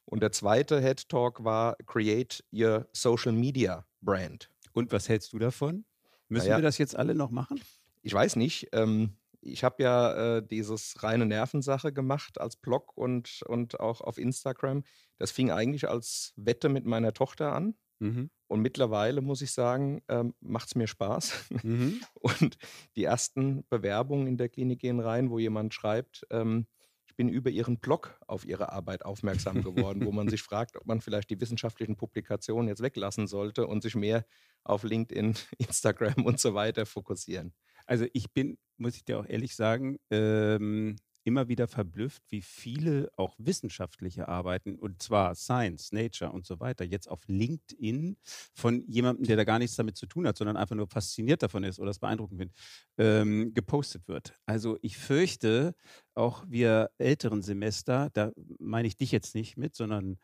Und 0.04 0.20
der 0.20 0.32
zweite 0.32 0.80
Head 0.80 1.08
Talk 1.08 1.44
war 1.44 1.76
Create 1.86 2.42
Your 2.52 2.86
Social 2.92 3.32
Media 3.32 3.86
Brand. 4.00 4.50
Und 4.72 4.92
was 4.92 5.08
hältst 5.08 5.32
du 5.32 5.38
davon? 5.38 5.84
Müssen 6.28 6.46
naja, 6.46 6.58
wir 6.58 6.62
das 6.62 6.78
jetzt 6.78 6.96
alle 6.96 7.14
noch 7.14 7.30
machen? 7.30 7.60
Ich 8.02 8.14
weiß 8.14 8.36
nicht. 8.36 8.68
Ähm, 8.72 9.16
ich 9.40 9.64
habe 9.64 9.82
ja 9.82 10.36
äh, 10.36 10.46
dieses 10.46 11.02
reine 11.02 11.26
Nervensache 11.26 11.92
gemacht 11.92 12.40
als 12.40 12.56
Blog 12.56 12.96
und, 12.96 13.42
und 13.46 13.80
auch 13.80 14.00
auf 14.00 14.18
Instagram. 14.18 14.84
Das 15.18 15.30
fing 15.30 15.50
eigentlich 15.50 15.88
als 15.88 16.32
Wette 16.36 16.68
mit 16.68 16.84
meiner 16.86 17.12
Tochter 17.12 17.52
an. 17.52 17.74
Mhm. 18.00 18.30
Und 18.46 18.60
mittlerweile 18.60 19.20
muss 19.20 19.42
ich 19.42 19.52
sagen, 19.52 20.02
ähm, 20.08 20.34
macht 20.40 20.68
es 20.68 20.74
mir 20.74 20.86
Spaß. 20.86 21.50
Mhm. 21.62 22.00
Und 22.14 22.56
die 22.96 23.04
ersten 23.04 23.64
Bewerbungen 23.68 24.26
in 24.26 24.36
der 24.36 24.48
Klinik 24.48 24.80
gehen 24.80 25.00
rein, 25.00 25.30
wo 25.30 25.38
jemand 25.38 25.74
schreibt, 25.74 26.26
ähm, 26.30 26.66
ich 27.06 27.16
bin 27.16 27.28
über 27.28 27.50
Ihren 27.50 27.78
Blog 27.78 28.18
auf 28.26 28.44
Ihre 28.44 28.72
Arbeit 28.72 29.04
aufmerksam 29.04 29.62
geworden, 29.62 30.04
wo 30.04 30.12
man 30.12 30.28
sich 30.30 30.42
fragt, 30.42 30.76
ob 30.76 30.86
man 30.86 31.00
vielleicht 31.00 31.30
die 31.30 31.40
wissenschaftlichen 31.40 31.96
Publikationen 31.96 32.68
jetzt 32.68 32.82
weglassen 32.82 33.26
sollte 33.26 33.66
und 33.66 33.82
sich 33.82 33.94
mehr 33.94 34.24
auf 34.64 34.82
LinkedIn, 34.82 35.34
Instagram 35.58 36.24
und 36.24 36.38
so 36.40 36.54
weiter 36.54 36.86
fokussieren. 36.86 37.54
Also 37.86 38.06
ich 38.12 38.32
bin, 38.32 38.58
muss 38.76 38.96
ich 38.96 39.04
dir 39.04 39.18
auch 39.18 39.26
ehrlich 39.26 39.56
sagen, 39.56 39.98
ähm, 40.10 40.96
immer 41.28 41.48
wieder 41.48 41.68
verblüfft, 41.68 42.22
wie 42.30 42.40
viele 42.40 43.10
auch 43.16 43.36
wissenschaftliche 43.38 44.28
Arbeiten, 44.28 44.76
und 44.76 45.02
zwar 45.02 45.34
Science, 45.34 45.92
Nature 45.92 46.32
und 46.32 46.46
so 46.46 46.58
weiter, 46.58 46.84
jetzt 46.84 47.08
auf 47.08 47.20
LinkedIn 47.26 48.16
von 48.54 48.82
jemandem, 48.88 49.26
der 49.26 49.36
da 49.36 49.44
gar 49.44 49.58
nichts 49.58 49.76
damit 49.76 49.96
zu 49.98 50.06
tun 50.06 50.26
hat, 50.26 50.38
sondern 50.38 50.56
einfach 50.56 50.74
nur 50.74 50.88
fasziniert 50.88 51.42
davon 51.42 51.64
ist 51.64 51.78
oder 51.78 51.90
es 51.90 51.98
beeindruckend 51.98 52.40
findet, 52.40 52.56
ähm, 52.96 53.52
gepostet 53.52 54.08
wird. 54.08 54.34
Also 54.46 54.78
ich 54.80 54.96
fürchte, 54.96 55.74
auch 56.14 56.44
wir 56.48 56.90
älteren 56.96 57.42
Semester, 57.42 58.08
da 58.14 58.32
meine 58.58 58.88
ich 58.88 58.96
dich 58.96 59.12
jetzt 59.12 59.34
nicht 59.34 59.58
mit, 59.58 59.74
sondern 59.74 60.16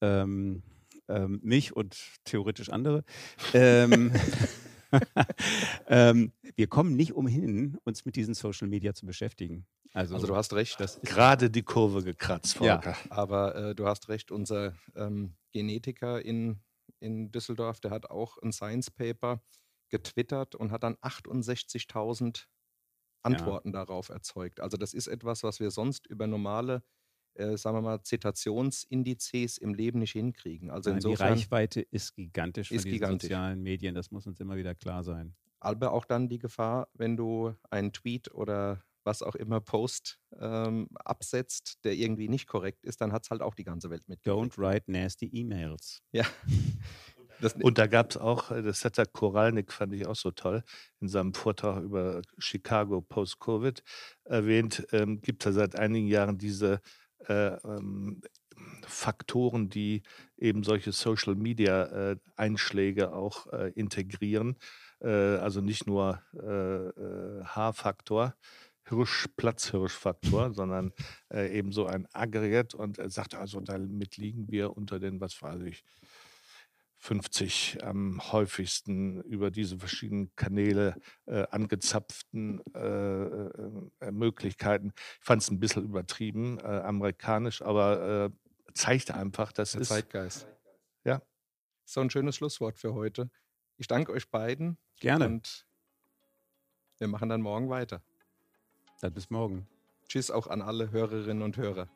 ähm, 0.00 0.62
ähm, 1.08 1.38
mich 1.42 1.76
und 1.76 1.98
theoretisch 2.24 2.70
andere, 2.70 3.04
ähm, 3.52 4.10
ähm, 5.88 6.32
wir 6.56 6.66
kommen 6.66 6.96
nicht 6.96 7.12
umhin, 7.12 7.76
uns 7.84 8.06
mit 8.06 8.16
diesen 8.16 8.34
Social 8.34 8.68
Media 8.68 8.94
zu 8.94 9.04
beschäftigen. 9.04 9.66
Also, 9.92 10.14
also 10.14 10.26
du 10.26 10.36
hast 10.36 10.52
recht. 10.52 10.78
Das 10.80 11.00
gerade 11.02 11.50
die 11.50 11.62
Kurve 11.62 12.02
gekratzt, 12.02 12.54
Volker. 12.56 12.90
Ja, 12.90 12.96
aber 13.10 13.54
äh, 13.54 13.74
du 13.74 13.86
hast 13.86 14.08
recht, 14.08 14.30
unser 14.30 14.74
ähm, 14.94 15.34
Genetiker 15.52 16.24
in, 16.24 16.60
in 17.00 17.30
Düsseldorf, 17.32 17.80
der 17.80 17.90
hat 17.90 18.10
auch 18.10 18.38
ein 18.38 18.52
Science 18.52 18.90
Paper 18.90 19.40
getwittert 19.88 20.54
und 20.54 20.72
hat 20.72 20.82
dann 20.82 20.96
68.000 20.96 22.46
Antworten 23.22 23.68
ja. 23.68 23.84
darauf 23.84 24.08
erzeugt. 24.08 24.60
Also 24.60 24.76
das 24.76 24.94
ist 24.94 25.06
etwas, 25.06 25.42
was 25.42 25.60
wir 25.60 25.70
sonst 25.70 26.06
über 26.06 26.26
normale 26.26 26.82
äh, 27.38 27.56
sagen 27.56 27.76
wir 27.76 27.82
mal, 27.82 28.02
Zitationsindizes 28.02 29.58
im 29.58 29.74
Leben 29.74 29.98
nicht 29.98 30.12
hinkriegen. 30.12 30.70
Also 30.70 30.90
Nein, 30.90 30.98
insofern, 30.98 31.34
die 31.34 31.40
Reichweite 31.40 31.80
ist 31.82 32.14
gigantisch 32.14 32.68
von 32.68 32.76
ist 32.76 32.84
diesen 32.84 32.94
gigantisch. 32.94 33.28
sozialen 33.28 33.62
Medien, 33.62 33.94
das 33.94 34.10
muss 34.10 34.26
uns 34.26 34.40
immer 34.40 34.56
wieder 34.56 34.74
klar 34.74 35.04
sein. 35.04 35.34
Aber 35.60 35.92
auch 35.92 36.04
dann 36.04 36.28
die 36.28 36.38
Gefahr, 36.38 36.88
wenn 36.94 37.16
du 37.16 37.54
einen 37.70 37.92
Tweet 37.92 38.32
oder 38.32 38.82
was 39.06 39.22
auch 39.22 39.36
immer 39.36 39.60
Post 39.60 40.18
ähm, 40.38 40.88
absetzt, 41.04 41.78
der 41.84 41.94
irgendwie 41.94 42.28
nicht 42.28 42.46
korrekt 42.46 42.84
ist, 42.84 43.00
dann 43.00 43.12
hat 43.12 43.24
es 43.24 43.30
halt 43.30 43.40
auch 43.40 43.54
die 43.54 43.64
ganze 43.64 43.88
Welt 43.90 44.06
mit. 44.08 44.20
Don't 44.26 44.58
write 44.58 44.90
nasty 44.90 45.30
emails. 45.32 46.02
Ja. 46.12 46.26
Das, 47.38 47.52
und 47.52 47.76
da 47.76 47.86
gab 47.86 48.12
es 48.12 48.16
auch, 48.16 48.50
äh, 48.50 48.62
das 48.62 48.82
hat 48.86 48.96
der 48.96 49.04
Koralnik, 49.04 49.70
fand 49.70 49.92
ich 49.92 50.06
auch 50.06 50.16
so 50.16 50.30
toll, 50.30 50.64
in 51.00 51.08
seinem 51.08 51.34
Vortrag 51.34 51.82
über 51.82 52.22
Chicago 52.38 53.02
Post-Covid 53.02 53.82
erwähnt, 54.24 54.86
ähm, 54.92 55.20
gibt 55.20 55.44
es 55.44 55.54
seit 55.54 55.76
einigen 55.76 56.06
Jahren 56.06 56.38
diese 56.38 56.80
äh, 57.28 57.56
ähm, 57.62 58.22
Faktoren, 58.86 59.68
die 59.68 60.02
eben 60.38 60.62
solche 60.62 60.92
Social-Media-Einschläge 60.92 63.02
äh, 63.02 63.08
auch 63.08 63.52
äh, 63.52 63.70
integrieren. 63.74 64.56
Äh, 65.00 65.08
also 65.08 65.60
nicht 65.60 65.86
nur 65.86 66.22
äh, 66.32 67.44
H-Faktor, 67.44 68.34
Hirsch, 68.88 69.26
Platzhirschfaktor, 69.36 70.52
sondern 70.54 70.92
eben 71.32 71.72
so 71.72 71.86
ein 71.86 72.06
Aggregat 72.12 72.74
und 72.74 72.98
er 72.98 73.10
sagt 73.10 73.34
also, 73.34 73.60
damit 73.60 74.16
liegen 74.16 74.50
wir 74.50 74.76
unter 74.76 74.98
den, 75.00 75.20
was 75.20 75.42
weiß 75.42 75.62
ich, 75.62 75.84
50 76.98 77.84
am 77.84 78.20
häufigsten 78.32 79.22
über 79.22 79.50
diese 79.50 79.78
verschiedenen 79.78 80.34
Kanäle 80.34 80.96
äh, 81.26 81.46
angezapften 81.50 82.60
äh, 82.74 82.78
äh, 82.80 84.10
Möglichkeiten. 84.10 84.92
Ich 85.18 85.24
fand 85.24 85.42
es 85.42 85.50
ein 85.50 85.60
bisschen 85.60 85.84
übertrieben, 85.84 86.58
äh, 86.58 86.62
amerikanisch, 86.62 87.62
aber 87.62 88.26
äh, 88.26 88.72
zeigt 88.74 89.10
einfach, 89.10 89.52
dass 89.52 89.74
es. 89.74 89.88
Zeitgeist. 89.88 90.48
Ja. 91.04 91.22
So 91.84 92.00
ein 92.00 92.10
schönes 92.10 92.36
Schlusswort 92.36 92.78
für 92.78 92.94
heute. 92.94 93.30
Ich 93.76 93.86
danke 93.86 94.12
euch 94.12 94.28
beiden. 94.30 94.78
Gerne. 94.98 95.26
Und 95.26 95.66
wir 96.98 97.08
machen 97.08 97.28
dann 97.28 97.42
morgen 97.42 97.68
weiter. 97.68 98.02
Dann 99.00 99.12
bis 99.12 99.30
morgen. 99.30 99.66
Tschüss 100.08 100.30
auch 100.30 100.46
an 100.46 100.62
alle 100.62 100.90
Hörerinnen 100.90 101.42
und 101.42 101.58
Hörer. 101.58 101.88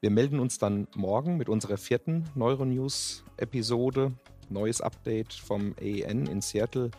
Wir 0.00 0.10
melden 0.10 0.40
uns 0.40 0.58
dann 0.58 0.86
morgen 0.94 1.36
mit 1.36 1.48
unserer 1.48 1.76
vierten 1.76 2.24
Neuronews-Episode. 2.34 4.12
Neues 4.48 4.80
Update 4.80 5.34
vom 5.34 5.74
AEN 5.78 6.26
in 6.26 6.40
Seattle 6.40 6.90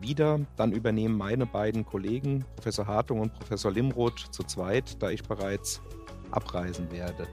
wieder. 0.00 0.40
Dann 0.56 0.72
übernehmen 0.72 1.16
meine 1.16 1.44
beiden 1.44 1.84
Kollegen, 1.84 2.44
Professor 2.54 2.86
Hartung 2.86 3.20
und 3.20 3.34
Professor 3.34 3.70
Limroth, 3.70 4.28
zu 4.30 4.44
zweit, 4.44 5.02
da 5.02 5.10
ich 5.10 5.22
bereits 5.22 5.82
abreisen 6.30 6.90
werde. 6.90 7.26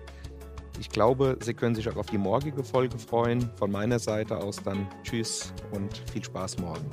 Ich 0.79 0.89
glaube, 0.89 1.37
Sie 1.39 1.53
können 1.53 1.75
sich 1.75 1.87
auch 1.87 1.97
auf 1.97 2.07
die 2.07 2.17
morgige 2.17 2.63
Folge 2.63 2.97
freuen. 2.97 3.49
Von 3.55 3.71
meiner 3.71 3.99
Seite 3.99 4.37
aus 4.37 4.57
dann 4.57 4.87
Tschüss 5.03 5.53
und 5.71 5.97
viel 6.11 6.23
Spaß 6.23 6.57
morgen. 6.57 6.89